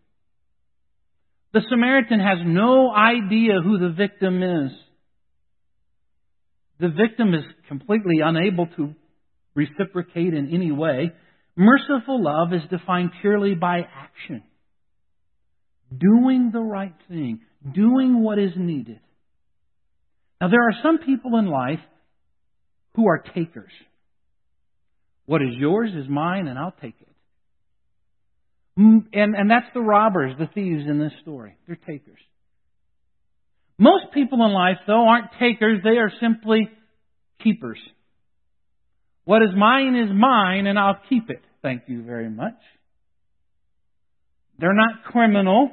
The 1.54 1.62
Samaritan 1.70 2.20
has 2.20 2.38
no 2.46 2.94
idea 2.94 3.62
who 3.64 3.80
the 3.80 3.90
victim 3.90 4.44
is. 4.44 4.72
The 6.80 6.90
victim 6.90 7.34
is 7.34 7.44
completely 7.68 8.20
unable 8.24 8.68
to 8.78 8.94
reciprocate 9.56 10.34
in 10.34 10.54
any 10.54 10.72
way. 10.72 11.12
Merciful 11.60 12.24
love 12.24 12.54
is 12.54 12.62
defined 12.70 13.12
purely 13.20 13.54
by 13.54 13.82
action. 13.94 14.44
Doing 15.90 16.52
the 16.54 16.62
right 16.62 16.96
thing, 17.10 17.42
doing 17.74 18.24
what 18.24 18.40
is 18.40 18.52
needed. 18.56 19.02
Now, 20.40 20.48
there 20.48 20.62
are 20.62 20.82
some 20.82 21.00
people 21.00 21.38
in 21.38 21.48
life 21.48 21.82
who 22.96 23.10
are 23.10 23.22
takers. 23.36 23.74
What 25.26 25.42
is 25.42 25.50
yours 25.58 25.92
is 25.94 26.10
mine, 26.10 26.48
and 26.48 26.58
I'll 26.58 26.76
take 26.82 26.96
it. 27.02 27.08
Mm, 28.80 29.08
and, 29.12 29.36
and 29.36 29.52
that's 29.52 29.68
the 29.74 29.82
robbers, 29.82 30.36
the 30.40 30.48
thieves 30.48 30.84
in 30.90 30.98
this 30.98 31.12
story. 31.24 31.58
They're 31.68 31.76
takers. 31.76 32.20
Most 33.78 34.14
people 34.14 34.46
in 34.46 34.54
life, 34.54 34.78
though, 34.88 35.10
aren't 35.10 35.32
takers. 35.38 35.82
They 35.84 35.98
are 35.98 36.12
simply 36.22 36.70
keepers. 37.44 37.80
What 39.26 39.42
is 39.42 39.50
mine 39.58 39.98
is 39.98 40.10
mine, 40.10 40.68
and 40.68 40.80
I'll 40.80 41.02
keep 41.10 41.30
it. 41.30 41.42
Thank 41.62 41.84
you 41.88 42.04
very 42.04 42.30
much. 42.30 42.58
They're 44.60 44.74
not 44.74 45.04
criminal. 45.06 45.72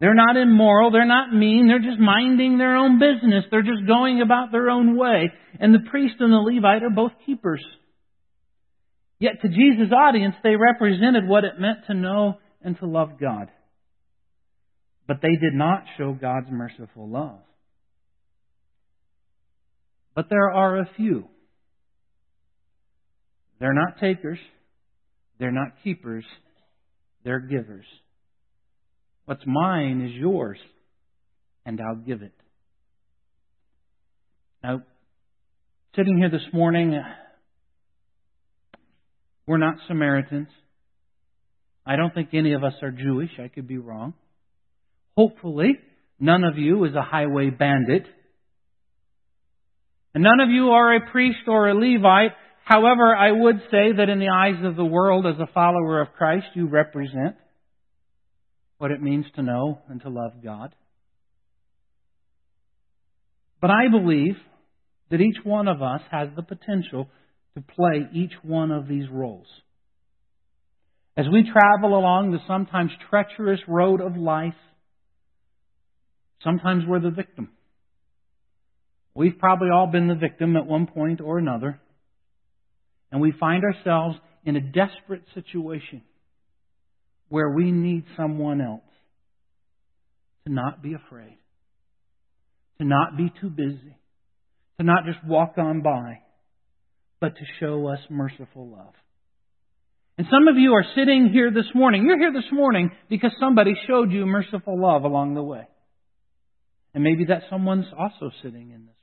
They're 0.00 0.14
not 0.14 0.36
immoral. 0.36 0.90
They're 0.90 1.06
not 1.06 1.32
mean. 1.32 1.66
They're 1.66 1.78
just 1.78 2.00
minding 2.00 2.58
their 2.58 2.76
own 2.76 2.98
business. 2.98 3.44
They're 3.50 3.62
just 3.62 3.86
going 3.86 4.20
about 4.20 4.52
their 4.52 4.70
own 4.70 4.96
way. 4.96 5.32
And 5.58 5.74
the 5.74 5.90
priest 5.90 6.16
and 6.20 6.32
the 6.32 6.36
Levite 6.36 6.82
are 6.82 6.90
both 6.90 7.12
keepers. 7.26 7.64
Yet 9.18 9.42
to 9.42 9.48
Jesus' 9.48 9.92
audience, 9.92 10.36
they 10.44 10.54
represented 10.54 11.26
what 11.26 11.44
it 11.44 11.58
meant 11.58 11.86
to 11.88 11.94
know 11.94 12.38
and 12.62 12.78
to 12.78 12.86
love 12.86 13.18
God. 13.20 13.50
But 15.08 15.20
they 15.22 15.34
did 15.40 15.54
not 15.54 15.84
show 15.96 16.12
God's 16.12 16.50
merciful 16.50 17.08
love. 17.08 17.40
But 20.14 20.26
there 20.30 20.50
are 20.50 20.78
a 20.80 20.90
few 20.96 21.28
they're 23.60 23.74
not 23.74 23.98
takers. 24.00 24.38
They're 25.38 25.52
not 25.52 25.72
keepers. 25.84 26.24
They're 27.24 27.40
givers. 27.40 27.86
What's 29.24 29.42
mine 29.46 30.00
is 30.00 30.14
yours, 30.14 30.58
and 31.66 31.80
I'll 31.80 31.96
give 31.96 32.22
it. 32.22 32.32
Now, 34.62 34.80
sitting 35.94 36.16
here 36.18 36.30
this 36.30 36.52
morning, 36.52 36.98
we're 39.46 39.58
not 39.58 39.74
Samaritans. 39.86 40.48
I 41.86 41.96
don't 41.96 42.12
think 42.14 42.30
any 42.32 42.52
of 42.54 42.64
us 42.64 42.74
are 42.82 42.90
Jewish. 42.90 43.30
I 43.38 43.48
could 43.48 43.68
be 43.68 43.78
wrong. 43.78 44.14
Hopefully, 45.16 45.78
none 46.20 46.44
of 46.44 46.58
you 46.58 46.84
is 46.84 46.94
a 46.94 47.02
highway 47.02 47.50
bandit. 47.50 48.06
And 50.14 50.24
none 50.24 50.40
of 50.40 50.50
you 50.50 50.70
are 50.70 50.94
a 50.94 51.10
priest 51.10 51.40
or 51.46 51.68
a 51.68 51.74
Levite 51.74 52.32
However, 52.68 53.16
I 53.16 53.32
would 53.32 53.60
say 53.70 53.92
that 53.96 54.10
in 54.10 54.18
the 54.18 54.28
eyes 54.28 54.62
of 54.62 54.76
the 54.76 54.84
world, 54.84 55.24
as 55.24 55.40
a 55.40 55.50
follower 55.54 56.02
of 56.02 56.12
Christ, 56.12 56.48
you 56.52 56.68
represent 56.68 57.34
what 58.76 58.90
it 58.90 59.00
means 59.00 59.24
to 59.36 59.42
know 59.42 59.78
and 59.88 60.02
to 60.02 60.10
love 60.10 60.32
God. 60.44 60.74
But 63.62 63.70
I 63.70 63.88
believe 63.90 64.36
that 65.10 65.22
each 65.22 65.38
one 65.44 65.66
of 65.66 65.80
us 65.80 66.02
has 66.10 66.28
the 66.36 66.42
potential 66.42 67.08
to 67.54 67.62
play 67.62 68.06
each 68.12 68.34
one 68.42 68.70
of 68.70 68.86
these 68.86 69.08
roles. 69.10 69.46
As 71.16 71.24
we 71.32 71.50
travel 71.50 71.98
along 71.98 72.32
the 72.32 72.38
sometimes 72.46 72.90
treacherous 73.08 73.60
road 73.66 74.02
of 74.02 74.14
life, 74.14 74.52
sometimes 76.44 76.84
we're 76.86 77.00
the 77.00 77.08
victim. 77.08 77.48
We've 79.14 79.38
probably 79.38 79.70
all 79.70 79.86
been 79.86 80.06
the 80.06 80.14
victim 80.14 80.54
at 80.54 80.66
one 80.66 80.86
point 80.86 81.22
or 81.22 81.38
another 81.38 81.80
and 83.10 83.20
we 83.20 83.32
find 83.38 83.62
ourselves 83.64 84.16
in 84.44 84.56
a 84.56 84.60
desperate 84.60 85.22
situation 85.34 86.02
where 87.28 87.50
we 87.50 87.70
need 87.70 88.04
someone 88.16 88.60
else 88.60 88.80
to 90.46 90.52
not 90.52 90.82
be 90.82 90.94
afraid, 90.94 91.38
to 92.78 92.84
not 92.84 93.16
be 93.16 93.32
too 93.40 93.50
busy, 93.50 93.96
to 94.78 94.84
not 94.84 95.04
just 95.04 95.18
walk 95.26 95.54
on 95.58 95.82
by, 95.82 96.20
but 97.20 97.34
to 97.36 97.42
show 97.60 97.86
us 97.88 97.98
merciful 98.08 98.68
love. 98.68 98.94
And 100.16 100.26
some 100.30 100.48
of 100.48 100.56
you 100.56 100.72
are 100.72 100.84
sitting 100.96 101.30
here 101.32 101.50
this 101.50 101.72
morning. 101.74 102.04
You're 102.04 102.18
here 102.18 102.32
this 102.32 102.50
morning 102.52 102.90
because 103.08 103.30
somebody 103.38 103.74
showed 103.86 104.10
you 104.10 104.26
merciful 104.26 104.80
love 104.80 105.04
along 105.04 105.34
the 105.34 105.42
way. 105.42 105.66
And 106.92 107.04
maybe 107.04 107.26
that 107.26 107.42
someone's 107.50 107.86
also 107.96 108.30
sitting 108.42 108.72
in 108.72 108.86
this 108.86 108.97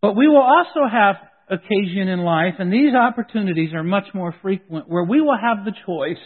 But 0.00 0.16
we 0.16 0.28
will 0.28 0.42
also 0.42 0.88
have 0.90 1.16
occasion 1.48 2.08
in 2.08 2.20
life, 2.20 2.54
and 2.58 2.72
these 2.72 2.94
opportunities 2.94 3.72
are 3.72 3.84
much 3.84 4.06
more 4.14 4.34
frequent, 4.42 4.88
where 4.88 5.04
we 5.04 5.20
will 5.20 5.36
have 5.36 5.64
the 5.64 5.72
choice. 5.86 6.22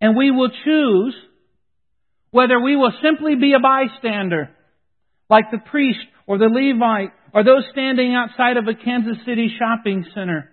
And 0.00 0.16
we 0.16 0.30
will 0.30 0.50
choose 0.64 1.14
whether 2.30 2.60
we 2.60 2.76
will 2.76 2.92
simply 3.02 3.36
be 3.36 3.52
a 3.52 3.60
bystander, 3.60 4.50
like 5.30 5.50
the 5.50 5.58
priest 5.70 6.00
or 6.26 6.38
the 6.38 6.46
Levite 6.46 7.12
or 7.34 7.44
those 7.44 7.64
standing 7.72 8.14
outside 8.14 8.56
of 8.56 8.66
a 8.66 8.74
Kansas 8.74 9.16
City 9.24 9.48
shopping 9.58 10.04
center, 10.14 10.50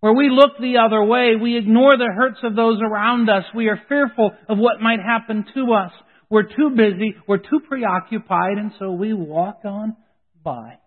where 0.00 0.12
we 0.12 0.30
look 0.30 0.58
the 0.58 0.76
other 0.78 1.02
way, 1.02 1.34
we 1.40 1.56
ignore 1.58 1.96
the 1.96 2.12
hurts 2.14 2.38
of 2.42 2.54
those 2.54 2.78
around 2.80 3.28
us, 3.28 3.44
we 3.54 3.68
are 3.68 3.80
fearful 3.88 4.32
of 4.48 4.58
what 4.58 4.80
might 4.80 5.00
happen 5.00 5.44
to 5.54 5.72
us. 5.72 5.92
We're 6.28 6.42
too 6.42 6.70
busy, 6.76 7.14
we're 7.28 7.38
too 7.38 7.60
preoccupied, 7.68 8.58
and 8.58 8.72
so 8.78 8.90
we 8.92 9.12
walk 9.12 9.60
on 9.64 9.96
by. 10.42 10.78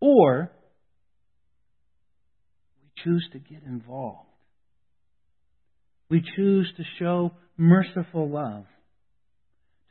Or 0.00 0.52
we 2.82 3.02
choose 3.02 3.26
to 3.32 3.38
get 3.38 3.64
involved. 3.64 4.28
We 6.08 6.22
choose 6.36 6.72
to 6.76 6.84
show 6.98 7.32
merciful 7.56 8.28
love, 8.30 8.64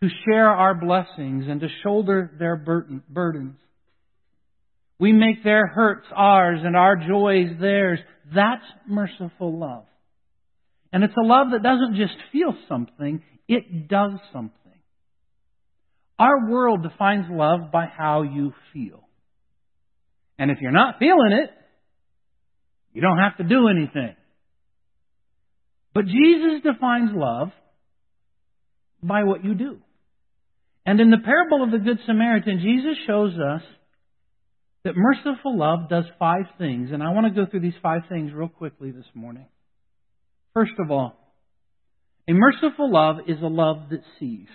to 0.02 0.10
share 0.26 0.50
our 0.50 0.74
blessings, 0.74 1.46
and 1.50 1.60
to 1.60 1.68
shoulder 1.84 2.32
their 2.40 2.56
burdens. 2.56 3.58
We 4.98 5.12
make 5.12 5.44
their 5.44 5.68
hurts 5.68 6.08
ours 6.16 6.62
and 6.64 6.76
our 6.76 6.96
joys 6.96 7.50
theirs. 7.60 8.00
That's 8.34 8.64
merciful 8.88 9.60
love. 9.60 9.86
And 10.92 11.04
it's 11.04 11.14
a 11.16 11.28
love 11.28 11.48
that 11.52 11.62
doesn't 11.62 11.98
just 11.98 12.16
feel 12.32 12.56
something, 12.68 13.22
it 13.48 13.88
does 13.88 14.14
something. 14.34 14.54
Our 16.20 16.50
world 16.50 16.84
defines 16.84 17.26
love 17.30 17.72
by 17.72 17.86
how 17.86 18.24
you 18.24 18.54
feel. 18.74 19.04
And 20.40 20.52
if 20.52 20.58
you're 20.62 20.72
not 20.72 20.96
feeling 21.00 21.32
it, 21.32 21.50
you 22.94 23.02
don't 23.02 23.20
have 23.20 23.38
to 23.38 23.44
do 23.44 23.68
anything. 23.68 24.16
But 25.94 26.06
Jesus 26.06 26.62
defines 26.64 27.12
love 27.14 27.50
by 29.02 29.24
what 29.24 29.44
you 29.44 29.54
do. 29.54 29.78
And 30.86 31.00
in 31.00 31.10
the 31.12 31.18
parable 31.24 31.64
of 31.64 31.72
the 31.72 31.80
Good 31.80 32.00
Samaritan, 32.06 32.60
Jesus 32.62 32.98
shows 33.06 33.34
us 33.34 33.62
that 34.84 34.94
merciful 34.96 35.58
love 35.58 35.90
does 35.90 36.06
five 36.18 36.46
things. 36.58 36.90
And 36.92 37.04
I 37.04 37.12
want 37.12 37.28
to 37.28 37.46
go 37.46 37.50
through 37.50 37.60
these 37.60 37.74
five 37.82 38.02
things 38.10 38.32
real 38.34 38.48
quickly 38.48 38.92
this 38.92 39.06
morning. 39.14 39.46
First 40.54 40.74
of 40.80 40.90
all, 40.90 41.27
a 42.28 42.34
merciful 42.34 42.92
love 42.92 43.18
is 43.28 43.42
a 43.42 43.48
love 43.48 43.90
that 43.92 44.02
sees. 44.20 44.48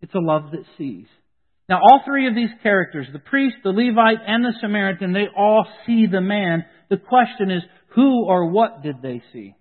It's 0.00 0.14
a 0.14 0.20
love 0.20 0.50
that 0.52 0.64
sees. 0.78 1.06
Now, 1.68 1.78
all 1.78 2.02
three 2.04 2.28
of 2.28 2.34
these 2.34 2.50
characters, 2.62 3.06
the 3.12 3.18
priest, 3.18 3.56
the 3.64 3.70
Levite, 3.70 4.18
and 4.26 4.44
the 4.44 4.52
Samaritan, 4.60 5.12
they 5.12 5.26
all 5.36 5.66
see 5.86 6.06
the 6.06 6.20
man. 6.20 6.64
The 6.90 6.96
question 6.96 7.50
is, 7.50 7.62
who 7.94 8.26
or 8.26 8.50
what 8.50 8.82
did 8.82 9.00
they 9.00 9.22
see? 9.32 9.54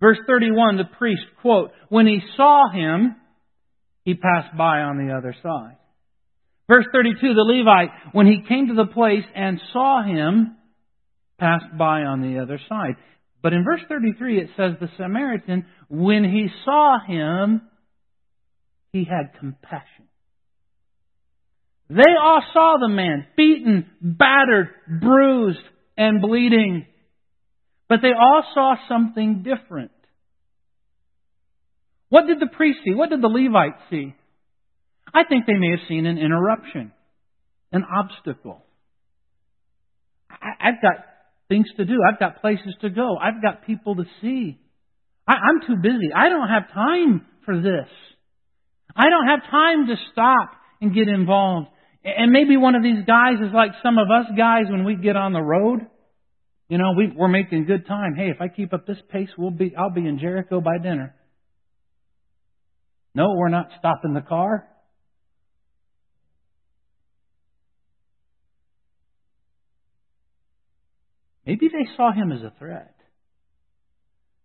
Verse 0.00 0.18
31, 0.26 0.76
the 0.76 0.84
priest, 0.98 1.22
quote, 1.40 1.70
When 1.88 2.06
he 2.06 2.20
saw 2.36 2.70
him, 2.70 3.16
he 4.04 4.14
passed 4.14 4.56
by 4.56 4.80
on 4.80 4.98
the 4.98 5.14
other 5.14 5.34
side. 5.42 5.76
Verse 6.68 6.86
32, 6.92 7.20
the 7.20 7.40
Levite, 7.40 7.90
when 8.12 8.26
he 8.26 8.44
came 8.48 8.68
to 8.68 8.74
the 8.74 8.92
place 8.92 9.24
and 9.34 9.60
saw 9.72 10.02
him, 10.02 10.56
passed 11.38 11.76
by 11.76 12.02
on 12.02 12.22
the 12.22 12.40
other 12.40 12.60
side. 12.68 12.94
But 13.44 13.52
in 13.52 13.62
verse 13.62 13.82
33 13.90 14.40
it 14.40 14.48
says 14.56 14.72
the 14.80 14.88
Samaritan, 14.96 15.66
when 15.90 16.24
he 16.24 16.48
saw 16.64 16.96
him, 17.06 17.60
he 18.90 19.04
had 19.04 19.38
compassion. 19.38 20.06
They 21.90 22.14
all 22.18 22.42
saw 22.54 22.76
the 22.80 22.88
man 22.88 23.26
beaten, 23.36 23.84
battered, 24.00 24.70
bruised, 24.98 25.58
and 25.98 26.22
bleeding. 26.22 26.86
But 27.86 28.00
they 28.00 28.12
all 28.18 28.44
saw 28.54 28.76
something 28.88 29.42
different. 29.44 29.90
What 32.08 32.26
did 32.26 32.40
the 32.40 32.46
priest 32.46 32.78
see? 32.82 32.94
What 32.94 33.10
did 33.10 33.20
the 33.20 33.28
Levite 33.28 33.78
see? 33.90 34.14
I 35.12 35.24
think 35.28 35.44
they 35.44 35.52
may 35.52 35.72
have 35.72 35.86
seen 35.86 36.06
an 36.06 36.16
interruption, 36.16 36.92
an 37.72 37.84
obstacle. 37.84 38.62
I, 40.30 40.70
have 40.70 40.80
got 40.80 41.04
things 41.48 41.66
to 41.76 41.84
do. 41.84 41.98
I've 42.06 42.18
got 42.18 42.40
places 42.40 42.74
to 42.80 42.90
go. 42.90 43.16
I've 43.16 43.42
got 43.42 43.66
people 43.66 43.96
to 43.96 44.04
see. 44.20 44.58
I, 45.26 45.32
I'm 45.32 45.60
too 45.66 45.76
busy. 45.82 46.10
I 46.14 46.28
don't 46.28 46.48
have 46.48 46.72
time 46.72 47.26
for 47.44 47.56
this. 47.60 47.88
I 48.96 49.08
don't 49.10 49.26
have 49.26 49.50
time 49.50 49.86
to 49.88 49.96
stop 50.12 50.50
and 50.80 50.94
get 50.94 51.08
involved. 51.08 51.68
And 52.04 52.32
maybe 52.32 52.56
one 52.56 52.74
of 52.74 52.82
these 52.82 53.04
guys 53.06 53.34
is 53.40 53.52
like 53.52 53.72
some 53.82 53.98
of 53.98 54.08
us 54.10 54.26
guys 54.36 54.64
when 54.68 54.84
we 54.84 54.94
get 54.96 55.16
on 55.16 55.32
the 55.32 55.40
road. 55.40 55.80
You 56.68 56.78
know, 56.78 56.92
we, 56.96 57.12
we're 57.14 57.28
making 57.28 57.66
good 57.66 57.86
time. 57.86 58.14
Hey, 58.16 58.28
if 58.28 58.40
I 58.40 58.48
keep 58.48 58.72
up 58.72 58.86
this 58.86 58.98
pace, 59.10 59.28
we'll 59.36 59.50
be, 59.50 59.74
I'll 59.76 59.90
be 59.90 60.06
in 60.06 60.18
Jericho 60.18 60.60
by 60.60 60.78
dinner. 60.82 61.14
No, 63.14 63.34
we're 63.36 63.48
not 63.48 63.68
stopping 63.78 64.12
the 64.12 64.20
car. 64.20 64.66
Maybe 71.46 71.68
they 71.68 71.86
saw 71.96 72.12
him 72.12 72.32
as 72.32 72.42
a 72.42 72.52
threat. 72.58 72.94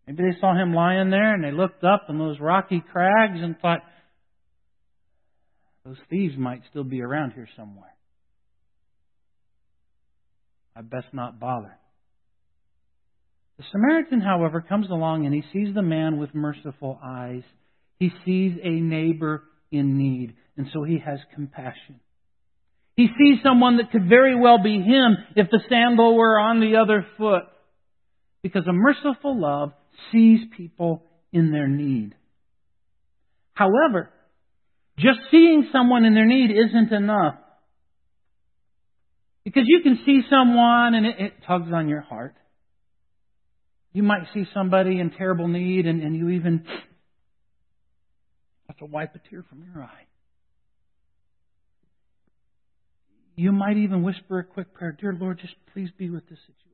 Maybe 0.05 0.23
they 0.23 0.39
saw 0.39 0.53
him 0.53 0.73
lying 0.73 1.09
there 1.09 1.33
and 1.33 1.43
they 1.43 1.51
looked 1.51 1.83
up 1.83 2.07
in 2.09 2.17
those 2.17 2.39
rocky 2.39 2.83
crags 2.91 3.39
and 3.41 3.57
thought, 3.59 3.81
those 5.85 5.97
thieves 6.09 6.35
might 6.37 6.61
still 6.69 6.83
be 6.83 7.01
around 7.01 7.31
here 7.31 7.47
somewhere. 7.55 7.95
I 10.75 10.81
best 10.81 11.07
not 11.13 11.39
bother. 11.39 11.77
The 13.57 13.65
Samaritan, 13.71 14.21
however, 14.21 14.61
comes 14.61 14.89
along 14.89 15.25
and 15.25 15.33
he 15.33 15.43
sees 15.51 15.73
the 15.73 15.81
man 15.81 16.17
with 16.17 16.33
merciful 16.33 16.99
eyes. 17.03 17.43
He 17.99 18.09
sees 18.25 18.53
a 18.63 18.69
neighbor 18.69 19.43
in 19.71 19.97
need, 19.97 20.33
and 20.57 20.67
so 20.73 20.83
he 20.83 20.99
has 21.05 21.19
compassion. 21.35 21.99
He 22.99 23.07
sees 23.17 23.37
someone 23.41 23.77
that 23.77 23.91
could 23.93 24.09
very 24.09 24.35
well 24.35 24.61
be 24.61 24.81
him 24.81 25.15
if 25.37 25.49
the 25.49 25.61
sandal 25.69 26.17
were 26.17 26.37
on 26.37 26.59
the 26.59 26.75
other 26.75 27.07
foot. 27.17 27.43
Because 28.43 28.67
a 28.67 28.73
merciful 28.73 29.39
love 29.39 29.71
sees 30.11 30.41
people 30.57 31.05
in 31.31 31.49
their 31.53 31.69
need. 31.69 32.13
However, 33.53 34.09
just 34.97 35.19
seeing 35.31 35.69
someone 35.71 36.03
in 36.03 36.13
their 36.13 36.25
need 36.25 36.51
isn't 36.51 36.91
enough. 36.91 37.35
Because 39.45 39.63
you 39.65 39.79
can 39.81 39.99
see 40.05 40.23
someone 40.29 40.93
and 40.93 41.05
it, 41.05 41.15
it 41.19 41.33
tugs 41.47 41.71
on 41.73 41.87
your 41.87 42.01
heart. 42.01 42.35
You 43.93 44.03
might 44.03 44.23
see 44.33 44.43
somebody 44.53 44.99
in 44.99 45.11
terrible 45.11 45.47
need 45.47 45.85
and, 45.85 46.03
and 46.03 46.17
you 46.17 46.31
even 46.31 46.65
have 48.67 48.75
to 48.79 48.85
wipe 48.85 49.15
a 49.15 49.19
tear 49.29 49.45
from 49.49 49.63
your 49.73 49.83
eye. 49.83 50.08
You 53.39 53.53
might 53.53 53.77
even 53.77 54.03
whisper 54.03 54.39
a 54.39 54.43
quick 54.43 54.73
prayer 54.73 54.91
Dear 54.99 55.15
Lord, 55.17 55.39
just 55.39 55.53
please 55.71 55.89
be 55.97 56.09
with 56.09 56.27
this 56.27 56.39
situation. 56.39 56.65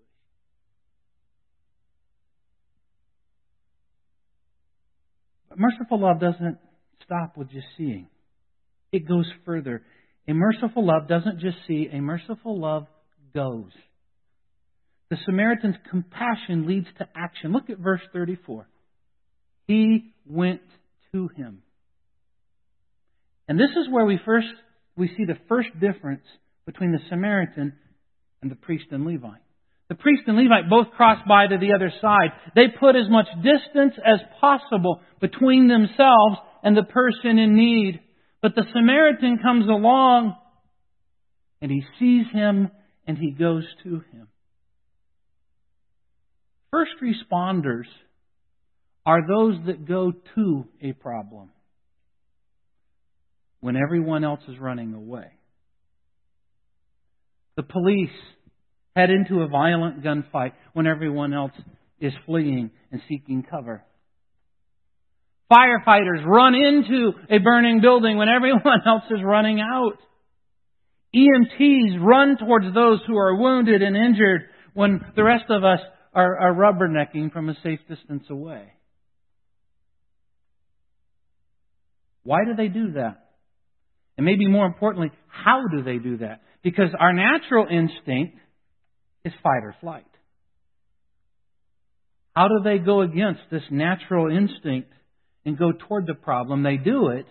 But 5.48 5.60
merciful 5.60 6.00
love 6.02 6.20
doesn't 6.20 6.58
stop 7.04 7.38
with 7.38 7.52
just 7.52 7.68
seeing, 7.78 8.08
it 8.92 9.08
goes 9.08 9.28
further. 9.46 9.84
A 10.28 10.34
merciful 10.34 10.84
love 10.88 11.08
doesn't 11.08 11.40
just 11.40 11.58
see, 11.68 11.88
a 11.94 12.02
merciful 12.02 12.60
love 12.60 12.88
goes. 13.36 13.70
The 15.12 15.18
Samaritan's 15.24 15.76
compassion 15.92 16.66
leads 16.66 16.88
to 16.98 17.08
action. 17.16 17.52
Look 17.52 17.70
at 17.70 17.78
verse 17.78 18.02
34. 18.12 18.68
He 19.68 20.16
went 20.26 20.62
to 21.14 21.28
him. 21.38 21.62
And 23.48 23.60
this 23.60 23.70
is 23.80 23.88
where 23.88 24.06
we 24.06 24.20
first 24.26 24.48
we 24.98 25.10
see 25.10 25.26
the 25.26 25.38
first 25.48 25.70
difference 25.80 26.24
between 26.66 26.92
the 26.92 27.00
Samaritan 27.10 27.74
and 28.42 28.52
the 28.52 28.56
priest 28.56 28.86
and 28.92 29.06
Levite. 29.06 29.42
The 29.88 29.96
priest 29.96 30.24
and 30.28 30.38
Levite 30.38 30.70
both 30.70 30.92
crossed 30.96 31.28
by 31.28 31.48
to 31.48 31.58
the 31.58 31.74
other 31.74 31.92
side. 32.02 32.32
They 32.56 32.68
put 32.80 32.96
as 32.96 33.10
much 33.10 33.28
distance 33.38 33.94
as 34.04 34.20
possible 34.42 35.02
between 35.22 35.68
themselves 35.68 36.38
and 36.64 36.76
the 36.76 36.84
person 36.84 37.38
in 37.38 37.56
need. 37.56 38.00
But 38.42 38.56
the 38.56 38.66
Samaritan 38.74 39.40
comes 39.42 39.68
along 39.68 40.36
and 41.62 41.72
he 41.72 41.84
sees 42.00 42.26
him 42.34 42.72
and 43.08 43.18
he 43.18 43.32
goes 43.32 43.64
to 43.84 44.04
him. 44.12 44.28
First 46.72 46.94
responders 47.02 47.86
are 49.06 49.28
those 49.28 49.56
that 49.68 49.88
go 49.88 50.12
to 50.36 50.66
a 50.82 50.94
problem 50.94 51.52
when 53.60 53.76
everyone 53.76 54.24
else 54.24 54.42
is 54.48 54.60
running 54.60 54.94
away. 54.94 55.28
The 57.56 57.64
police 57.64 58.10
head 58.96 59.10
into 59.10 59.42
a 59.42 59.48
violent 59.48 60.04
gunfight 60.04 60.54
when 60.74 60.88
everyone 60.88 61.34
else 61.34 61.52
is 62.00 62.14
fleeing 62.26 62.72
and 62.92 63.02
seeking 63.08 63.44
cover. 63.44 63.84
Firefighters 65.52 66.26
run 66.26 66.56
into 66.56 67.12
a 67.30 67.38
burning 67.38 67.82
building 67.82 68.18
when 68.18 68.30
everyone 68.30 68.82
else 68.86 69.04
is 69.12 69.20
running 69.24 69.60
out. 69.62 69.98
EMTs 71.16 72.02
run 72.02 72.38
towards 72.38 72.74
those 72.74 73.00
who 73.08 73.16
are 73.18 73.36
wounded 73.36 73.82
and 73.82 73.96
injured 73.96 74.42
when 74.74 75.00
the 75.16 75.24
rest 75.24 75.46
of 75.50 75.64
us 75.64 75.80
are, 76.14 76.38
are 76.38 76.54
rubbernecking 76.54 77.32
from 77.32 77.50
a 77.50 77.56
safe 77.64 77.80
distance 77.88 78.26
away. 78.30 78.74
Why 82.24 82.40
do 82.44 82.56
they 82.56 82.68
do 82.68 82.94
that? 82.94 83.26
And 84.18 84.26
maybe 84.26 84.48
more 84.48 84.66
importantly, 84.66 85.12
how 85.28 85.62
do 85.72 85.84
they 85.84 85.98
do 85.98 86.18
that? 86.18 86.42
Because 86.66 86.90
our 87.00 87.14
natural 87.14 87.68
instinct 87.70 88.40
is 89.24 89.32
fight 89.44 89.64
or 89.64 89.76
flight. 89.82 90.08
How 92.36 92.48
do 92.48 92.64
they 92.64 92.80
go 92.80 93.02
against 93.02 93.42
this 93.52 93.62
natural 93.70 94.36
instinct 94.36 94.90
and 95.46 95.60
go 95.60 95.72
toward 95.72 96.08
the 96.08 96.16
problem? 96.16 96.64
They 96.64 96.78
do 96.78 97.10
it 97.10 97.28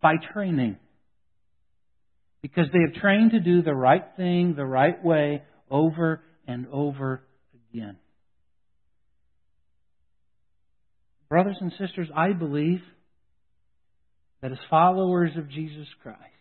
by 0.00 0.14
training. 0.32 0.78
Because 2.40 2.68
they 2.72 2.78
have 2.86 3.02
trained 3.02 3.32
to 3.32 3.40
do 3.40 3.60
the 3.60 3.74
right 3.74 4.04
thing 4.16 4.54
the 4.56 4.64
right 4.64 5.04
way 5.04 5.42
over 5.70 6.22
and 6.48 6.68
over 6.72 7.22
again. 7.70 7.98
Brothers 11.28 11.58
and 11.60 11.70
sisters, 11.78 12.08
I 12.16 12.32
believe 12.32 12.80
that 14.40 14.52
as 14.52 14.58
followers 14.70 15.32
of 15.36 15.50
Jesus 15.50 15.86
Christ, 16.02 16.39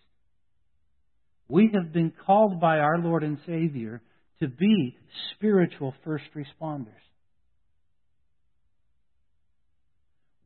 we 1.49 1.71
have 1.73 1.91
been 1.91 2.13
called 2.25 2.62
by 2.62 2.77
our 2.77 2.99
Lord 2.99 3.23
and 3.23 3.39
Savior 3.45 4.01
to 4.39 4.47
be 4.47 4.95
spiritual 5.33 5.93
first 6.05 6.25
responders. 6.35 6.85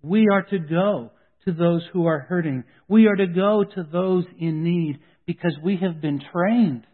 We 0.01 0.27
are 0.31 0.43
to 0.43 0.59
go 0.59 1.11
to 1.45 1.51
those 1.51 1.83
who 1.91 2.07
are 2.07 2.19
hurting. 2.19 2.63
We 2.87 3.07
are 3.07 3.15
to 3.15 3.27
go 3.27 3.63
to 3.63 3.83
those 3.91 4.25
in 4.39 4.63
need 4.63 4.99
because 5.25 5.55
we 5.61 5.77
have 5.77 6.01
been 6.01 6.21
trained 6.31 6.85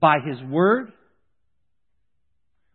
by 0.00 0.16
His 0.26 0.42
Word. 0.42 0.92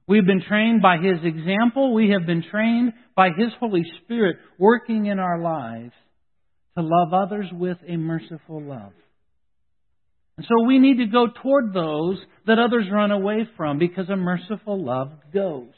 We've 0.07 0.25
been 0.25 0.43
trained 0.47 0.81
by 0.81 0.97
His 0.97 1.17
example. 1.23 1.93
We 1.93 2.11
have 2.11 2.25
been 2.25 2.43
trained 2.49 2.93
by 3.15 3.29
His 3.37 3.49
Holy 3.59 3.83
Spirit 4.03 4.37
working 4.57 5.07
in 5.07 5.19
our 5.19 5.39
lives 5.39 5.93
to 6.77 6.83
love 6.83 7.13
others 7.13 7.47
with 7.51 7.77
a 7.87 7.97
merciful 7.97 8.61
love. 8.61 8.93
And 10.39 10.47
so 10.47 10.65
we 10.65 10.79
need 10.79 10.99
to 10.99 11.05
go 11.05 11.27
toward 11.43 11.73
those 11.73 12.17
that 12.47 12.59
others 12.59 12.85
run 12.89 13.11
away 13.11 13.39
from 13.57 13.77
because 13.77 14.07
a 14.07 14.15
merciful 14.15 14.81
love 14.81 15.11
goes. 15.33 15.73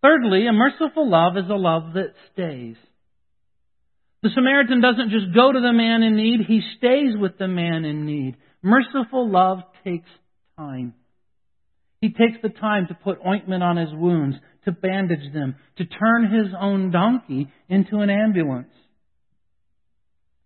Thirdly, 0.00 0.46
a 0.46 0.52
merciful 0.52 1.10
love 1.10 1.36
is 1.36 1.50
a 1.50 1.56
love 1.56 1.94
that 1.94 2.14
stays. 2.32 2.76
The 4.22 4.30
Samaritan 4.32 4.80
doesn't 4.80 5.10
just 5.10 5.34
go 5.34 5.50
to 5.50 5.60
the 5.60 5.72
man 5.72 6.04
in 6.04 6.14
need, 6.14 6.46
he 6.46 6.60
stays 6.78 7.16
with 7.18 7.36
the 7.36 7.48
man 7.48 7.84
in 7.84 8.06
need. 8.06 8.36
Merciful 8.62 9.28
love 9.28 9.58
takes 9.82 10.08
time. 10.56 10.94
He 12.00 12.10
takes 12.10 12.40
the 12.44 12.50
time 12.50 12.86
to 12.86 12.94
put 12.94 13.18
ointment 13.26 13.64
on 13.64 13.76
his 13.76 13.92
wounds, 13.92 14.36
to 14.66 14.70
bandage 14.70 15.32
them, 15.34 15.56
to 15.78 15.84
turn 15.84 16.30
his 16.32 16.54
own 16.56 16.92
donkey 16.92 17.48
into 17.68 17.98
an 17.98 18.08
ambulance. 18.08 18.70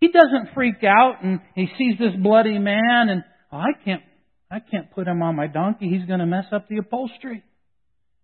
He 0.04 0.10
doesn't 0.12 0.52
freak 0.52 0.84
out 0.84 1.22
and 1.22 1.40
he 1.54 1.66
sees 1.78 1.98
this 1.98 2.12
bloody 2.22 2.58
man 2.58 3.08
and 3.08 3.24
oh, 3.50 3.56
I 3.56 3.72
can't 3.86 4.02
I 4.50 4.58
can't 4.60 4.90
put 4.90 5.08
him 5.08 5.22
on 5.22 5.34
my 5.34 5.46
donkey. 5.46 5.88
He's 5.88 6.06
going 6.06 6.18
to 6.18 6.26
mess 6.26 6.44
up 6.52 6.68
the 6.68 6.76
upholstery. 6.76 7.42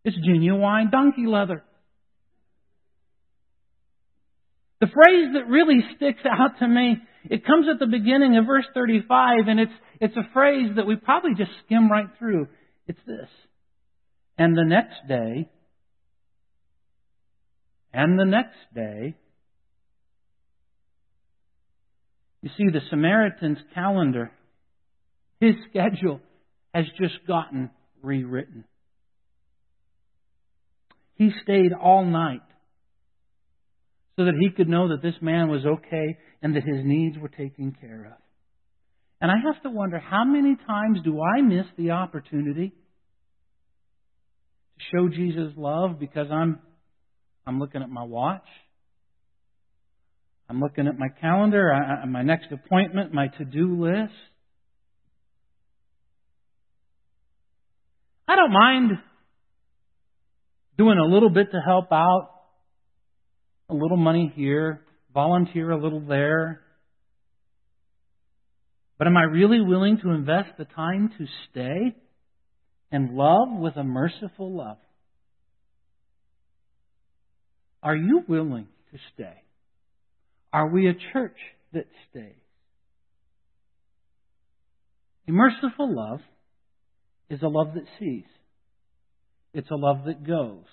It's 0.04 0.16
genuine 0.16 0.90
donkey 0.90 1.24
leather. 1.26 1.64
The 4.80 4.88
phrase 4.88 5.32
that 5.32 5.48
really 5.48 5.80
sticks 5.96 6.20
out 6.26 6.58
to 6.58 6.68
me, 6.68 6.98
it 7.30 7.46
comes 7.46 7.66
at 7.72 7.78
the 7.78 7.86
beginning 7.86 8.36
of 8.36 8.44
verse 8.44 8.66
35, 8.74 9.48
and 9.48 9.60
it's, 9.60 9.72
it's 10.02 10.16
a 10.16 10.32
phrase 10.34 10.72
that 10.76 10.86
we 10.86 10.96
probably 10.96 11.34
just 11.34 11.50
skim 11.64 11.90
right 11.90 12.08
through. 12.18 12.48
It's 12.88 13.00
this. 13.06 13.28
And 14.36 14.54
the 14.54 14.64
next 14.64 15.08
day, 15.08 15.48
and 17.92 18.18
the 18.18 18.26
next 18.26 18.58
day, 18.74 19.16
you 22.42 22.50
see, 22.56 22.64
the 22.72 22.80
Samaritan's 22.88 23.58
calendar, 23.74 24.30
his 25.40 25.54
schedule, 25.68 26.20
has 26.74 26.86
just 27.00 27.26
gotten 27.26 27.70
rewritten. 28.02 28.64
He 31.14 31.30
stayed 31.42 31.72
all 31.72 32.04
night 32.04 32.40
so 34.16 34.24
that 34.24 34.34
he 34.38 34.50
could 34.50 34.68
know 34.68 34.88
that 34.88 35.02
this 35.02 35.14
man 35.20 35.48
was 35.48 35.64
okay 35.66 36.16
and 36.42 36.56
that 36.56 36.64
his 36.64 36.84
needs 36.84 37.18
were 37.18 37.28
taken 37.28 37.76
care 37.78 38.06
of. 38.06 38.22
And 39.20 39.30
I 39.30 39.34
have 39.52 39.62
to 39.64 39.70
wonder 39.70 39.98
how 39.98 40.24
many 40.24 40.56
times 40.66 41.00
do 41.04 41.20
I 41.20 41.42
miss 41.42 41.66
the 41.76 41.90
opportunity 41.90 42.72
to 44.78 44.84
show 44.94 45.08
Jesus 45.08 45.52
love 45.56 45.98
because 45.98 46.28
I'm 46.30 46.58
I'm 47.46 47.58
looking 47.58 47.82
at 47.82 47.90
my 47.90 48.04
watch. 48.04 48.46
I'm 50.50 50.58
looking 50.58 50.88
at 50.88 50.98
my 50.98 51.06
calendar, 51.20 51.72
I, 51.72 52.04
my 52.06 52.22
next 52.22 52.48
appointment, 52.50 53.14
my 53.14 53.28
to-do 53.28 53.80
list. 53.80 54.12
I 58.26 58.34
don't 58.34 58.52
mind 58.52 58.90
doing 60.76 60.98
a 60.98 61.04
little 61.04 61.30
bit 61.30 61.52
to 61.52 61.60
help 61.64 61.92
out, 61.92 62.30
a 63.68 63.74
little 63.74 63.96
money 63.96 64.32
here, 64.34 64.80
volunteer 65.14 65.70
a 65.70 65.80
little 65.80 66.00
there. 66.00 66.62
But 68.98 69.06
am 69.06 69.16
I 69.16 69.22
really 69.22 69.60
willing 69.60 69.98
to 70.02 70.10
invest 70.10 70.58
the 70.58 70.64
time 70.64 71.12
to 71.16 71.26
stay 71.48 71.94
and 72.90 73.14
love 73.14 73.48
with 73.52 73.76
a 73.76 73.84
merciful 73.84 74.56
love? 74.56 74.78
Are 77.84 77.94
you 77.94 78.24
willing 78.26 78.66
to 78.90 78.98
stay? 79.14 79.44
Are 80.52 80.68
we 80.68 80.88
a 80.88 80.94
church 81.12 81.36
that 81.72 81.86
stays? 82.10 82.34
A 85.28 85.32
merciful 85.32 85.94
love 85.94 86.20
is 87.28 87.40
a 87.42 87.48
love 87.48 87.74
that 87.74 87.84
sees. 87.98 88.24
It's 89.54 89.70
a 89.70 89.76
love 89.76 90.04
that 90.06 90.26
goes. 90.26 90.64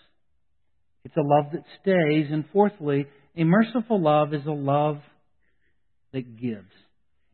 It's 1.05 1.15
a 1.15 1.21
love 1.21 1.51
that 1.53 1.63
stays. 1.81 2.27
And 2.31 2.45
fourthly, 2.51 3.05
a 3.35 3.43
merciful 3.43 4.01
love 4.01 4.33
is 4.33 4.45
a 4.45 4.51
love 4.51 4.97
that 6.11 6.39
gives. 6.41 6.71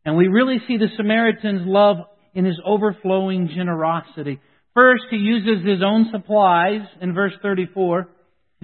And 0.06 0.18
we 0.18 0.28
really 0.28 0.58
see 0.68 0.78
the 0.78 0.90
Samaritan's 0.98 1.66
love 1.66 1.98
in 2.34 2.46
his 2.46 2.60
overflowing 2.66 3.50
generosity. 3.56 4.40
First, 4.74 5.04
he 5.10 5.18
uses 5.18 5.66
his 5.66 5.82
own 5.86 6.10
supplies 6.12 6.82
in 7.02 7.14
verse 7.14 7.34
34. 7.42 8.10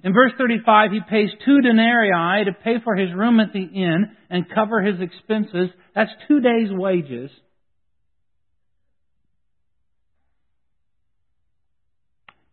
In 0.03 0.13
verse 0.13 0.31
35, 0.37 0.91
he 0.91 0.99
pays 1.09 1.29
two 1.45 1.61
denarii 1.61 2.45
to 2.45 2.53
pay 2.63 2.75
for 2.83 2.95
his 2.95 3.13
room 3.13 3.39
at 3.39 3.51
the 3.53 3.63
inn 3.63 4.11
and 4.29 4.49
cover 4.53 4.81
his 4.81 4.99
expenses. 5.01 5.69
That's 5.93 6.11
two 6.27 6.39
days' 6.39 6.69
wages. 6.71 7.31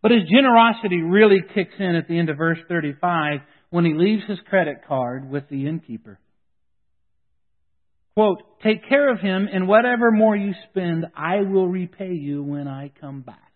But 0.01 0.11
his 0.11 0.29
generosity 0.29 1.01
really 1.01 1.39
kicks 1.53 1.73
in 1.79 1.95
at 1.95 2.07
the 2.07 2.17
end 2.17 2.29
of 2.29 2.37
verse 2.37 2.59
35 2.67 3.39
when 3.69 3.85
he 3.85 3.93
leaves 3.93 4.23
his 4.27 4.39
credit 4.49 4.77
card 4.87 5.29
with 5.29 5.49
the 5.49 5.67
innkeeper. 5.67 6.19
Quote, 8.13 8.41
Take 8.63 8.87
care 8.89 9.11
of 9.11 9.19
him, 9.19 9.47
and 9.51 9.67
whatever 9.67 10.11
more 10.11 10.35
you 10.35 10.53
spend, 10.69 11.05
I 11.15 11.41
will 11.41 11.67
repay 11.67 12.13
you 12.13 12.43
when 12.43 12.67
I 12.67 12.91
come 12.99 13.21
back. 13.21 13.51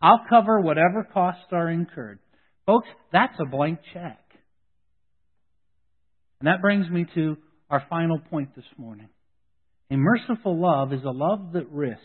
I'll 0.00 0.24
cover 0.28 0.60
whatever 0.60 1.06
costs 1.12 1.46
are 1.52 1.70
incurred. 1.70 2.18
Folks, 2.66 2.88
that's 3.12 3.34
a 3.40 3.48
blank 3.48 3.78
check. 3.94 4.18
And 6.40 6.48
that 6.48 6.60
brings 6.60 6.90
me 6.90 7.06
to 7.14 7.36
our 7.70 7.82
final 7.88 8.18
point 8.18 8.54
this 8.56 8.64
morning. 8.76 9.08
A 9.90 9.96
merciful 9.96 10.60
love 10.60 10.92
is 10.92 11.02
a 11.04 11.10
love 11.10 11.52
that 11.52 11.70
risks. 11.70 12.02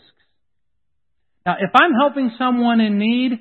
Now, 1.46 1.56
if 1.60 1.72
I'm 1.74 1.92
helping 2.00 2.32
someone 2.38 2.80
in 2.80 3.00
need, 3.00 3.32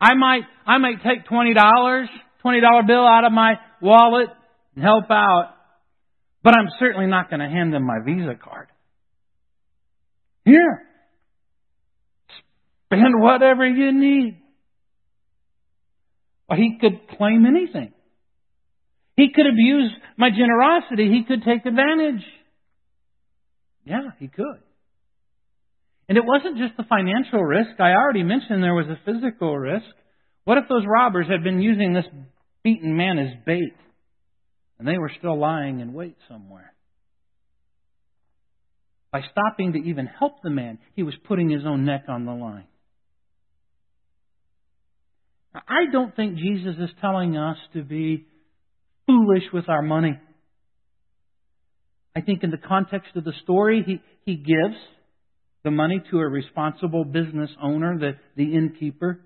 I 0.00 0.14
might, 0.14 0.42
I 0.66 0.78
might 0.78 1.02
take 1.02 1.26
$20, 1.26 1.54
$20 1.54 2.86
bill 2.86 3.06
out 3.06 3.24
of 3.24 3.32
my 3.32 3.54
wallet 3.82 4.28
and 4.74 4.82
help 4.82 5.04
out, 5.10 5.54
but 6.42 6.54
I'm 6.54 6.68
certainly 6.78 7.06
not 7.06 7.28
going 7.28 7.40
to 7.40 7.48
hand 7.48 7.74
them 7.74 7.84
my 7.84 7.98
Visa 8.04 8.34
card. 8.42 8.68
Here. 10.46 10.82
Spend 12.86 13.20
whatever 13.20 13.66
you 13.66 13.92
need. 13.92 14.40
Well, 16.48 16.58
he 16.58 16.78
could 16.80 17.08
claim 17.16 17.44
anything. 17.46 17.92
He 19.16 19.32
could 19.34 19.46
abuse 19.46 19.90
my 20.16 20.30
generosity. 20.30 21.10
He 21.10 21.24
could 21.24 21.42
take 21.42 21.64
advantage. 21.64 22.22
Yeah, 23.84 24.10
he 24.18 24.28
could. 24.28 24.60
And 26.08 26.16
it 26.18 26.24
wasn't 26.24 26.58
just 26.58 26.76
the 26.76 26.84
financial 26.84 27.42
risk. 27.42 27.80
I 27.80 27.92
already 27.92 28.22
mentioned 28.22 28.62
there 28.62 28.74
was 28.74 28.86
a 28.86 29.00
physical 29.04 29.58
risk. 29.58 29.86
What 30.44 30.58
if 30.58 30.64
those 30.68 30.84
robbers 30.86 31.26
had 31.28 31.42
been 31.42 31.60
using 31.60 31.94
this 31.94 32.04
beaten 32.62 32.96
man 32.96 33.18
as 33.18 33.32
bait 33.44 33.74
and 34.78 34.86
they 34.86 34.98
were 34.98 35.10
still 35.18 35.38
lying 35.38 35.80
in 35.80 35.94
wait 35.94 36.16
somewhere? 36.28 36.72
By 39.10 39.22
stopping 39.32 39.72
to 39.72 39.78
even 39.78 40.06
help 40.06 40.42
the 40.42 40.50
man, 40.50 40.78
he 40.94 41.02
was 41.02 41.14
putting 41.26 41.48
his 41.48 41.64
own 41.64 41.84
neck 41.84 42.04
on 42.08 42.26
the 42.26 42.32
line. 42.32 42.66
I 45.68 45.90
don't 45.90 46.14
think 46.14 46.36
Jesus 46.36 46.76
is 46.78 46.90
telling 47.00 47.36
us 47.36 47.56
to 47.72 47.82
be 47.82 48.26
foolish 49.06 49.44
with 49.52 49.68
our 49.68 49.82
money. 49.82 50.18
I 52.14 52.20
think 52.20 52.42
in 52.42 52.50
the 52.50 52.58
context 52.58 53.10
of 53.16 53.24
the 53.24 53.32
story, 53.42 53.82
he, 53.86 54.00
he 54.24 54.36
gives. 54.36 54.76
the 55.64 55.70
money 55.72 56.00
to 56.10 56.18
a 56.18 56.28
responsible 56.28 57.04
business 57.04 57.50
owner, 57.60 57.98
the, 57.98 58.12
the 58.36 58.54
innkeeper. 58.54 59.20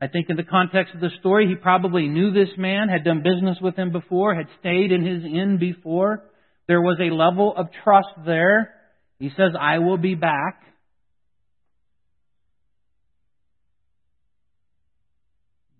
I 0.00 0.08
think 0.08 0.30
in 0.30 0.36
the 0.36 0.44
context 0.44 0.94
of 0.94 1.00
the 1.00 1.10
story, 1.20 1.46
he 1.46 1.54
probably 1.56 2.08
knew 2.08 2.32
this 2.32 2.48
man, 2.56 2.88
had 2.88 3.04
done 3.04 3.22
business 3.22 3.58
with 3.60 3.76
him 3.76 3.92
before, 3.92 4.34
had 4.34 4.46
stayed 4.60 4.92
in 4.92 5.04
his 5.04 5.24
inn 5.24 5.58
before. 5.60 6.24
There 6.68 6.80
was 6.80 6.98
a 7.00 7.14
level 7.14 7.54
of 7.54 7.66
trust 7.84 8.08
there. 8.24 8.74
He 9.18 9.28
says, 9.36 9.52
I 9.60 9.78
will 9.80 9.98
be 9.98 10.14
back. 10.14 10.62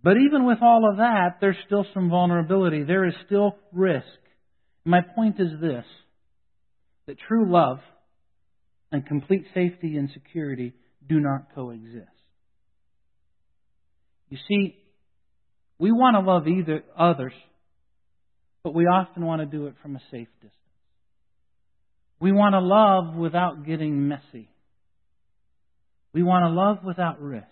But 0.04 0.18
even 0.18 0.44
with 0.44 0.58
all 0.60 0.86
of 0.90 0.98
that, 0.98 1.38
there's 1.40 1.56
still 1.64 1.86
some 1.94 2.10
vulnerability. 2.10 2.84
There 2.84 3.06
is 3.06 3.14
still 3.24 3.56
risk. 3.72 4.04
My 4.84 5.00
point 5.00 5.40
is 5.40 5.58
this 5.62 5.86
that 7.06 7.16
true 7.26 7.50
love 7.50 7.78
and 8.92 9.06
complete 9.06 9.46
safety 9.54 9.96
and 9.96 10.10
security 10.12 10.74
do 11.08 11.20
not 11.20 11.54
coexist. 11.54 12.06
You 14.28 14.36
see, 14.46 14.76
we 15.78 15.90
want 15.90 16.16
to 16.16 16.20
love 16.20 16.46
either 16.48 16.84
others, 16.98 17.32
but 18.62 18.74
we 18.74 18.84
often 18.84 19.24
want 19.24 19.40
to 19.40 19.46
do 19.46 19.68
it 19.68 19.74
from 19.80 19.96
a 19.96 20.00
safe 20.10 20.28
distance. 20.42 20.52
We 22.20 22.30
want 22.30 22.52
to 22.52 22.60
love 22.60 23.16
without 23.16 23.64
getting 23.64 24.06
messy. 24.06 24.50
We 26.12 26.22
want 26.22 26.44
to 26.44 26.50
love 26.50 26.84
without 26.84 27.22
risk. 27.22 27.46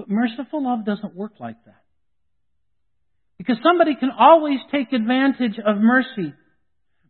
But 0.00 0.08
merciful 0.08 0.64
love 0.64 0.86
doesn't 0.86 1.14
work 1.14 1.32
like 1.38 1.62
that. 1.66 1.82
Because 3.36 3.56
somebody 3.62 3.96
can 3.96 4.08
always 4.18 4.58
take 4.72 4.94
advantage 4.94 5.58
of 5.58 5.76
mercy. 5.76 6.32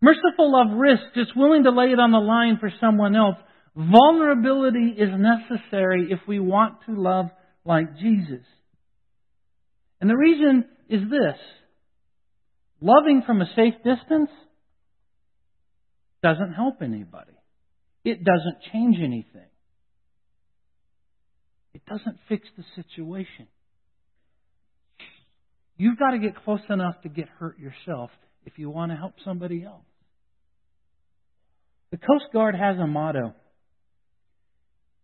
Merciful 0.03 0.51
love 0.51 0.77
risks, 0.77 1.07
it's 1.15 1.31
willing 1.37 1.63
to 1.65 1.71
lay 1.71 1.93
it 1.93 2.01
on 2.01 2.11
the 2.11 2.19
line 2.19 2.59
for 2.59 2.69
someone 2.81 3.15
else. 3.15 3.37
Vulnerability 3.77 4.97
is 4.99 5.11
necessary 5.17 6.09
if 6.11 6.19
we 6.27 6.41
want 6.41 6.79
to 6.87 7.01
love 7.01 7.27
like 7.65 7.97
Jesus. 7.97 8.45
And 10.01 10.11
the 10.11 10.17
reason 10.17 10.65
is 10.89 11.03
this 11.03 11.39
loving 12.81 13.23
from 13.25 13.41
a 13.41 13.47
safe 13.55 13.75
distance 13.85 14.31
doesn't 16.25 16.55
help 16.55 16.83
anybody, 16.83 17.39
it 18.05 18.25
doesn't 18.25 18.73
change 18.73 18.97
anything. 18.99 19.50
It 21.75 21.83
doesn't 21.87 22.19
fix 22.29 22.47
the 22.57 22.65
situation. 22.75 23.47
You've 25.77 25.99
got 25.99 26.11
to 26.11 26.19
get 26.19 26.37
close 26.45 26.61
enough 26.69 27.01
to 27.03 27.09
get 27.09 27.29
hurt 27.39 27.59
yourself 27.59 28.11
if 28.45 28.59
you 28.59 28.69
want 28.71 28.93
to 28.93 28.97
help 28.97 29.15
somebody 29.25 29.65
else. 29.65 29.85
The 31.91 31.97
Coast 31.97 32.27
Guard 32.33 32.55
has 32.55 32.77
a 32.79 32.87
motto 32.87 33.35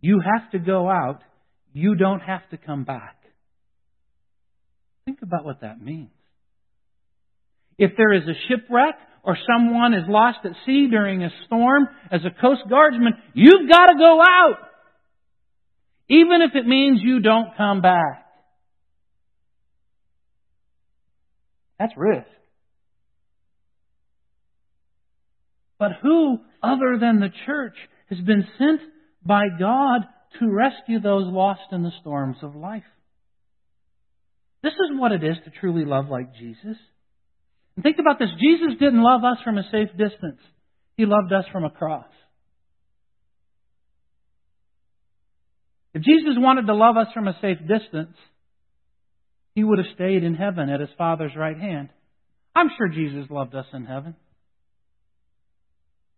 You 0.01 0.21
have 0.21 0.51
to 0.53 0.59
go 0.59 0.89
out, 0.89 1.21
you 1.73 1.95
don't 1.95 2.21
have 2.21 2.49
to 2.51 2.57
come 2.57 2.85
back. 2.85 3.17
Think 5.05 5.23
about 5.23 5.45
what 5.45 5.61
that 5.63 5.81
means. 5.81 6.11
If 7.79 7.93
there 7.97 8.13
is 8.13 8.23
a 8.25 8.35
shipwreck 8.49 8.97
or 9.23 9.37
someone 9.47 9.95
is 9.95 10.05
lost 10.09 10.39
at 10.45 10.53
sea 10.65 10.89
during 10.91 11.23
a 11.23 11.31
storm, 11.47 11.89
as 12.11 12.21
a 12.25 12.41
Coast 12.41 12.63
Guardsman, 12.69 13.15
you've 13.35 13.69
got 13.71 13.87
to 13.87 13.99
go 13.99 14.21
out. 14.21 14.59
Even 16.09 16.43
if 16.43 16.55
it 16.55 16.67
means 16.67 17.01
you 17.03 17.21
don't 17.21 17.57
come 17.57 17.81
back. 17.81 18.27
That's 21.79 21.93
risk. 21.97 22.27
But 25.79 25.93
who 26.03 26.39
other 26.63 26.99
than 26.99 27.21
the 27.21 27.31
church 27.45 27.77
has 28.09 28.19
been 28.21 28.47
sent 28.59 28.81
by 29.25 29.45
God 29.59 30.03
to 30.39 30.51
rescue 30.51 31.01
those 31.01 31.27
lost 31.27 31.73
in 31.73 31.83
the 31.83 31.93
storms 32.01 32.37
of 32.43 32.55
life? 32.55 32.85
This 34.63 34.73
is 34.73 34.99
what 34.99 35.13
it 35.13 35.23
is 35.23 35.37
to 35.45 35.51
truly 35.61 35.85
love 35.85 36.09
like 36.09 36.35
Jesus. 36.35 36.77
And 37.77 37.83
think 37.83 37.99
about 38.01 38.19
this. 38.19 38.31
Jesus 38.41 38.79
didn't 38.81 39.03
love 39.03 39.23
us 39.23 39.39
from 39.45 39.59
a 39.59 39.69
safe 39.71 39.91
distance. 39.91 40.41
He 40.97 41.05
loved 41.05 41.33
us 41.33 41.45
from 41.53 41.65
a 41.65 41.71
cross. 41.71 42.07
If 45.97 46.03
Jesus 46.03 46.35
wanted 46.37 46.67
to 46.67 46.75
love 46.75 46.99
us 46.99 47.07
from 47.15 47.27
a 47.27 47.39
safe 47.41 47.57
distance, 47.61 48.15
he 49.55 49.65
would 49.65 49.79
have 49.79 49.95
stayed 49.95 50.25
in 50.25 50.35
heaven 50.35 50.69
at 50.69 50.81
his 50.81 50.91
Father's 50.99 51.33
right 51.35 51.57
hand. 51.57 51.89
I'm 52.55 52.69
sure 52.77 52.89
Jesus 52.89 53.31
loved 53.31 53.55
us 53.55 53.65
in 53.73 53.87
heaven. 53.87 54.15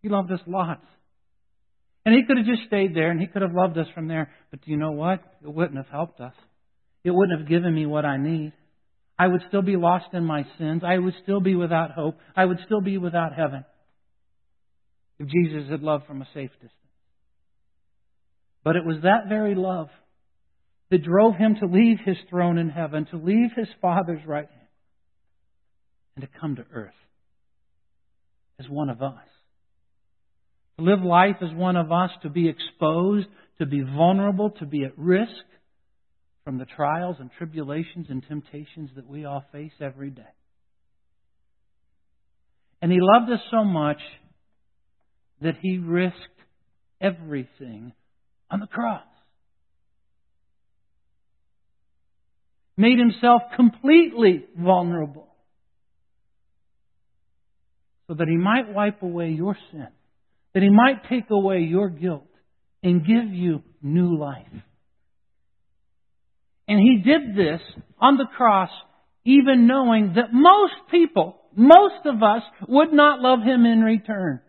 He 0.02 0.08
loved 0.08 0.32
us 0.32 0.40
lots. 0.48 0.84
And 2.04 2.12
he 2.12 2.24
could 2.24 2.38
have 2.38 2.46
just 2.46 2.66
stayed 2.66 2.92
there 2.92 3.12
and 3.12 3.20
he 3.20 3.28
could 3.28 3.42
have 3.42 3.54
loved 3.54 3.78
us 3.78 3.86
from 3.94 4.08
there. 4.08 4.32
But 4.50 4.62
do 4.62 4.72
you 4.72 4.76
know 4.76 4.90
what? 4.90 5.20
It 5.44 5.54
wouldn't 5.54 5.76
have 5.76 5.92
helped 5.92 6.20
us. 6.20 6.34
It 7.04 7.12
wouldn't 7.12 7.38
have 7.38 7.48
given 7.48 7.72
me 7.72 7.86
what 7.86 8.04
I 8.04 8.16
need. 8.16 8.54
I 9.16 9.28
would 9.28 9.42
still 9.46 9.62
be 9.62 9.76
lost 9.76 10.12
in 10.12 10.24
my 10.24 10.44
sins. 10.58 10.82
I 10.84 10.98
would 10.98 11.14
still 11.22 11.40
be 11.40 11.54
without 11.54 11.92
hope. 11.92 12.18
I 12.34 12.46
would 12.46 12.58
still 12.66 12.80
be 12.80 12.98
without 12.98 13.32
heaven 13.32 13.64
if 15.20 15.28
Jesus 15.28 15.70
had 15.70 15.82
loved 15.82 16.08
from 16.08 16.20
a 16.20 16.28
safe 16.34 16.50
distance. 16.54 16.72
But 18.68 18.76
it 18.76 18.84
was 18.84 18.98
that 19.02 19.30
very 19.30 19.54
love 19.54 19.88
that 20.90 21.02
drove 21.02 21.36
him 21.36 21.54
to 21.58 21.64
leave 21.64 22.00
his 22.04 22.18
throne 22.28 22.58
in 22.58 22.68
heaven, 22.68 23.06
to 23.06 23.16
leave 23.16 23.48
his 23.56 23.68
Father's 23.80 24.20
right 24.26 24.46
hand, 24.46 24.68
and 26.14 26.22
to 26.26 26.38
come 26.38 26.56
to 26.56 26.66
earth 26.74 26.92
as 28.60 28.68
one 28.68 28.90
of 28.90 29.00
us. 29.00 29.24
To 30.76 30.84
live 30.84 31.00
life 31.00 31.36
as 31.40 31.48
one 31.54 31.76
of 31.76 31.90
us, 31.90 32.10
to 32.24 32.28
be 32.28 32.46
exposed, 32.46 33.28
to 33.56 33.64
be 33.64 33.80
vulnerable, 33.80 34.50
to 34.58 34.66
be 34.66 34.84
at 34.84 34.98
risk 34.98 35.32
from 36.44 36.58
the 36.58 36.66
trials 36.66 37.16
and 37.20 37.30
tribulations 37.38 38.08
and 38.10 38.22
temptations 38.28 38.90
that 38.96 39.08
we 39.08 39.24
all 39.24 39.46
face 39.50 39.72
every 39.80 40.10
day. 40.10 40.34
And 42.82 42.92
he 42.92 42.98
loved 43.00 43.32
us 43.32 43.40
so 43.50 43.64
much 43.64 44.02
that 45.40 45.54
he 45.62 45.78
risked 45.78 46.18
everything 47.00 47.94
on 48.50 48.60
the 48.60 48.66
cross. 48.66 49.02
Made 52.76 52.98
himself 52.98 53.42
completely 53.56 54.44
vulnerable 54.56 55.28
so 58.06 58.14
that 58.14 58.28
he 58.28 58.36
might 58.36 58.72
wipe 58.72 59.02
away 59.02 59.30
your 59.30 59.56
sin, 59.70 59.88
that 60.54 60.62
he 60.62 60.70
might 60.70 61.08
take 61.08 61.30
away 61.30 61.60
your 61.60 61.88
guilt 61.88 62.28
and 62.82 63.04
give 63.04 63.32
you 63.32 63.62
new 63.82 64.16
life. 64.16 64.46
And 66.68 66.78
he 66.78 67.02
did 67.04 67.34
this 67.36 67.60
on 68.00 68.16
the 68.16 68.26
cross 68.36 68.70
even 69.24 69.66
knowing 69.66 70.14
that 70.14 70.32
most 70.32 70.74
people, 70.90 71.36
most 71.54 72.06
of 72.06 72.22
us, 72.22 72.42
would 72.66 72.92
not 72.92 73.20
love 73.20 73.40
him 73.40 73.66
in 73.66 73.80
return. 73.80 74.40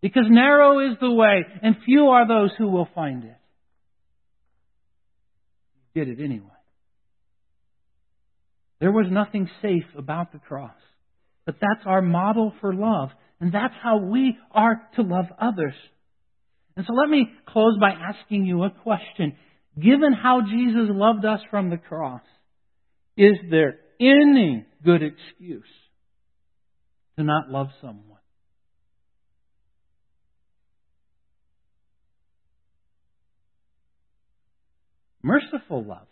Because 0.00 0.24
narrow 0.28 0.90
is 0.90 0.96
the 1.00 1.10
way, 1.10 1.44
and 1.62 1.76
few 1.84 2.08
are 2.08 2.26
those 2.26 2.50
who 2.56 2.68
will 2.68 2.88
find 2.94 3.24
it. 3.24 3.36
He 5.92 6.00
did 6.00 6.08
it 6.18 6.24
anyway. 6.24 6.46
There 8.80 8.92
was 8.92 9.06
nothing 9.10 9.48
safe 9.60 9.84
about 9.96 10.32
the 10.32 10.38
cross. 10.38 10.72
But 11.44 11.56
that's 11.60 11.86
our 11.86 12.00
model 12.00 12.54
for 12.60 12.74
love. 12.74 13.10
And 13.40 13.52
that's 13.52 13.74
how 13.82 13.98
we 13.98 14.38
are 14.52 14.82
to 14.96 15.02
love 15.02 15.26
others. 15.40 15.74
And 16.76 16.86
so 16.86 16.94
let 16.94 17.08
me 17.08 17.28
close 17.46 17.76
by 17.78 17.90
asking 17.90 18.46
you 18.46 18.62
a 18.64 18.70
question. 18.70 19.36
Given 19.78 20.12
how 20.12 20.40
Jesus 20.42 20.88
loved 20.88 21.24
us 21.24 21.40
from 21.50 21.70
the 21.70 21.76
cross, 21.76 22.22
is 23.16 23.34
there 23.50 23.78
any 24.00 24.64
good 24.84 25.02
excuse 25.02 25.64
to 27.18 27.24
not 27.24 27.50
love 27.50 27.68
someone? 27.80 28.19
Merciful 35.22 35.84
love 35.84 36.06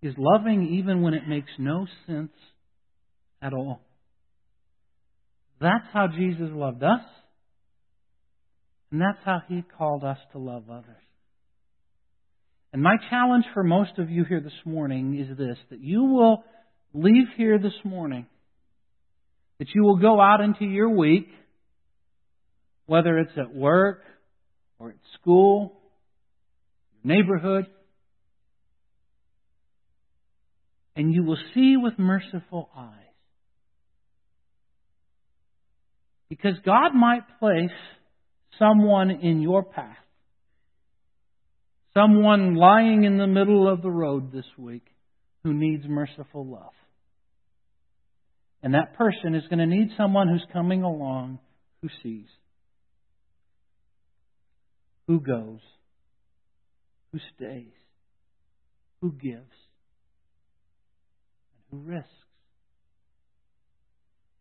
is 0.00 0.14
loving 0.16 0.78
even 0.80 1.02
when 1.02 1.14
it 1.14 1.28
makes 1.28 1.50
no 1.58 1.86
sense 2.06 2.32
at 3.40 3.52
all. 3.52 3.80
That's 5.60 5.86
how 5.92 6.08
Jesus 6.08 6.48
loved 6.52 6.82
us, 6.82 7.04
and 8.90 9.00
that's 9.00 9.24
how 9.24 9.42
He 9.48 9.62
called 9.78 10.02
us 10.02 10.18
to 10.32 10.38
love 10.38 10.64
others. 10.70 10.96
And 12.72 12.82
my 12.82 12.96
challenge 13.10 13.44
for 13.54 13.62
most 13.62 13.98
of 13.98 14.10
you 14.10 14.24
here 14.24 14.40
this 14.40 14.52
morning 14.64 15.18
is 15.18 15.36
this 15.36 15.58
that 15.70 15.80
you 15.80 16.02
will 16.04 16.42
leave 16.94 17.26
here 17.36 17.58
this 17.58 17.72
morning, 17.84 18.26
that 19.58 19.68
you 19.74 19.82
will 19.82 19.98
go 19.98 20.20
out 20.20 20.40
into 20.40 20.64
your 20.64 20.88
week, 20.88 21.28
whether 22.86 23.18
it's 23.18 23.36
at 23.36 23.54
work 23.54 24.02
or 24.78 24.90
at 24.90 24.96
school 25.20 25.81
neighborhood, 27.04 27.66
and 30.94 31.12
you 31.12 31.24
will 31.24 31.38
see 31.54 31.76
with 31.76 31.98
merciful 31.98 32.68
eyes 32.76 33.02
Because 36.32 36.58
God 36.64 36.94
might 36.94 37.38
place 37.38 37.76
someone 38.58 39.10
in 39.10 39.42
your 39.42 39.62
path, 39.62 39.98
someone 41.92 42.54
lying 42.54 43.04
in 43.04 43.18
the 43.18 43.26
middle 43.26 43.70
of 43.70 43.82
the 43.82 43.90
road 43.90 44.32
this 44.32 44.46
week 44.56 44.86
who 45.44 45.52
needs 45.52 45.84
merciful 45.86 46.46
love. 46.46 46.72
And 48.62 48.72
that 48.72 48.96
person 48.96 49.34
is 49.34 49.42
going 49.50 49.58
to 49.58 49.66
need 49.66 49.90
someone 49.98 50.26
who's 50.26 50.46
coming 50.54 50.82
along 50.82 51.38
who 51.82 51.90
sees, 52.02 52.28
who 55.08 55.20
goes, 55.20 55.60
who 57.12 57.18
stays, 57.36 57.72
who 59.00 59.12
gives, 59.12 59.54
and 61.54 61.62
who 61.70 61.78
risks. 61.90 62.08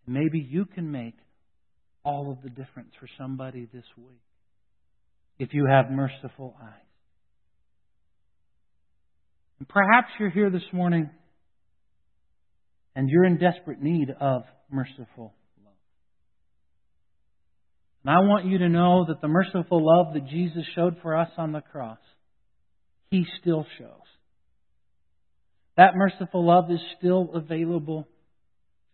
Maybe 0.08 0.40
you 0.40 0.66
can 0.66 0.92
make 0.92 1.16
all 2.04 2.32
of 2.32 2.42
the 2.42 2.50
difference 2.50 2.92
for 3.00 3.08
somebody 3.18 3.68
this 3.72 3.86
week 3.98 4.22
if 5.40 5.54
you 5.54 5.66
have 5.66 5.92
merciful 5.92 6.56
eyes. 6.62 6.70
And 9.60 9.68
perhaps 9.68 10.08
you're 10.20 10.32
here 10.32 10.50
this 10.50 10.62
morning 10.74 11.10
and 12.96 13.10
you're 13.10 13.26
in 13.26 13.38
desperate 13.38 13.82
need 13.82 14.10
of 14.20 14.44
merciful 14.72 15.34
love. 15.64 15.74
And 18.04 18.12
I 18.12 18.20
want 18.22 18.46
you 18.46 18.58
to 18.60 18.70
know 18.70 19.06
that 19.08 19.22
the 19.22 19.28
merciful 19.28 19.86
love 19.86 20.14
that 20.14 20.28
Jesus 20.28 20.64
showed 20.76 20.98
for 21.02 21.16
us 21.16 21.30
on 21.38 21.52
the 21.52 21.62
cross, 21.62 22.00
He 23.12 23.26
still 23.42 23.68
shows. 23.78 23.88
That 25.78 25.96
merciful 25.96 26.46
love 26.46 26.72
is 26.72 26.80
still 26.98 27.30
available 27.34 28.08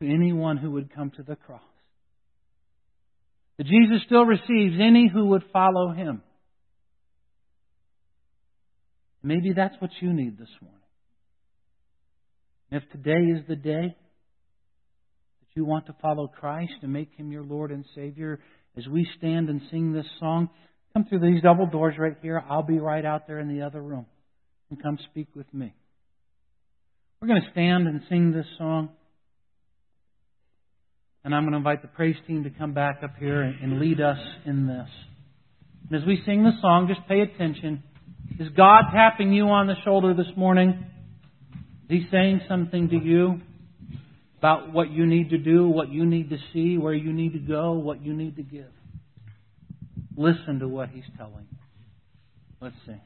to 0.01 0.07
anyone 0.07 0.57
who 0.57 0.71
would 0.71 0.93
come 0.93 1.11
to 1.11 1.23
the 1.23 1.35
cross. 1.35 1.61
That 3.57 3.67
Jesus 3.67 4.01
still 4.05 4.25
receives 4.25 4.75
any 4.79 5.09
who 5.11 5.27
would 5.27 5.43
follow 5.53 5.91
Him. 5.91 6.21
Maybe 9.23 9.53
that's 9.55 9.75
what 9.79 9.91
you 10.01 10.13
need 10.13 10.37
this 10.37 10.49
morning. 10.61 10.79
If 12.71 12.83
today 12.91 13.39
is 13.39 13.47
the 13.47 13.55
day 13.55 13.95
that 15.41 15.55
you 15.55 15.65
want 15.65 15.87
to 15.87 15.95
follow 16.01 16.27
Christ 16.27 16.73
and 16.81 16.91
make 16.91 17.13
Him 17.15 17.31
your 17.31 17.43
Lord 17.43 17.71
and 17.71 17.85
Savior, 17.95 18.39
as 18.77 18.87
we 18.87 19.07
stand 19.17 19.49
and 19.49 19.61
sing 19.71 19.93
this 19.93 20.05
song, 20.19 20.49
come 20.97 21.05
through 21.05 21.19
these 21.19 21.43
double 21.43 21.67
doors 21.67 21.93
right 21.99 22.15
here. 22.23 22.43
I'll 22.49 22.63
be 22.63 22.79
right 22.79 23.05
out 23.05 23.27
there 23.27 23.39
in 23.39 23.55
the 23.55 23.63
other 23.63 23.81
room. 23.81 24.07
And 24.71 24.81
come 24.81 24.97
speak 25.11 25.27
with 25.35 25.51
me. 25.53 25.73
We're 27.21 27.27
going 27.27 27.41
to 27.41 27.51
stand 27.51 27.87
and 27.87 28.01
sing 28.09 28.31
this 28.31 28.47
song. 28.57 28.89
And 31.23 31.35
I'm 31.35 31.43
going 31.43 31.51
to 31.51 31.57
invite 31.57 31.83
the 31.83 31.87
praise 31.87 32.15
team 32.25 32.45
to 32.45 32.49
come 32.49 32.73
back 32.73 33.01
up 33.03 33.15
here 33.19 33.41
and 33.41 33.79
lead 33.79 34.01
us 34.01 34.17
in 34.45 34.65
this. 34.65 34.87
And 35.89 36.01
as 36.01 36.07
we 36.07 36.21
sing 36.25 36.43
the 36.43 36.53
song, 36.61 36.87
just 36.87 37.07
pay 37.07 37.21
attention. 37.21 37.83
Is 38.39 38.49
God 38.57 38.85
tapping 38.91 39.31
you 39.31 39.45
on 39.49 39.67
the 39.67 39.75
shoulder 39.85 40.15
this 40.15 40.35
morning? 40.35 40.83
Is 41.89 42.01
he 42.01 42.07
saying 42.11 42.41
something 42.49 42.89
to 42.89 42.97
you 42.97 43.39
about 44.39 44.73
what 44.73 44.89
you 44.89 45.05
need 45.05 45.29
to 45.29 45.37
do, 45.37 45.67
what 45.67 45.89
you 45.89 46.05
need 46.05 46.31
to 46.31 46.37
see, 46.53 46.77
where 46.77 46.93
you 46.93 47.13
need 47.13 47.33
to 47.33 47.39
go, 47.39 47.73
what 47.73 48.03
you 48.03 48.13
need 48.13 48.35
to 48.37 48.43
give? 48.43 48.71
Listen 50.17 50.59
to 50.59 50.67
what 50.67 50.89
he's 50.89 51.03
telling. 51.15 51.47
Let's 52.59 52.75
sing. 52.87 52.99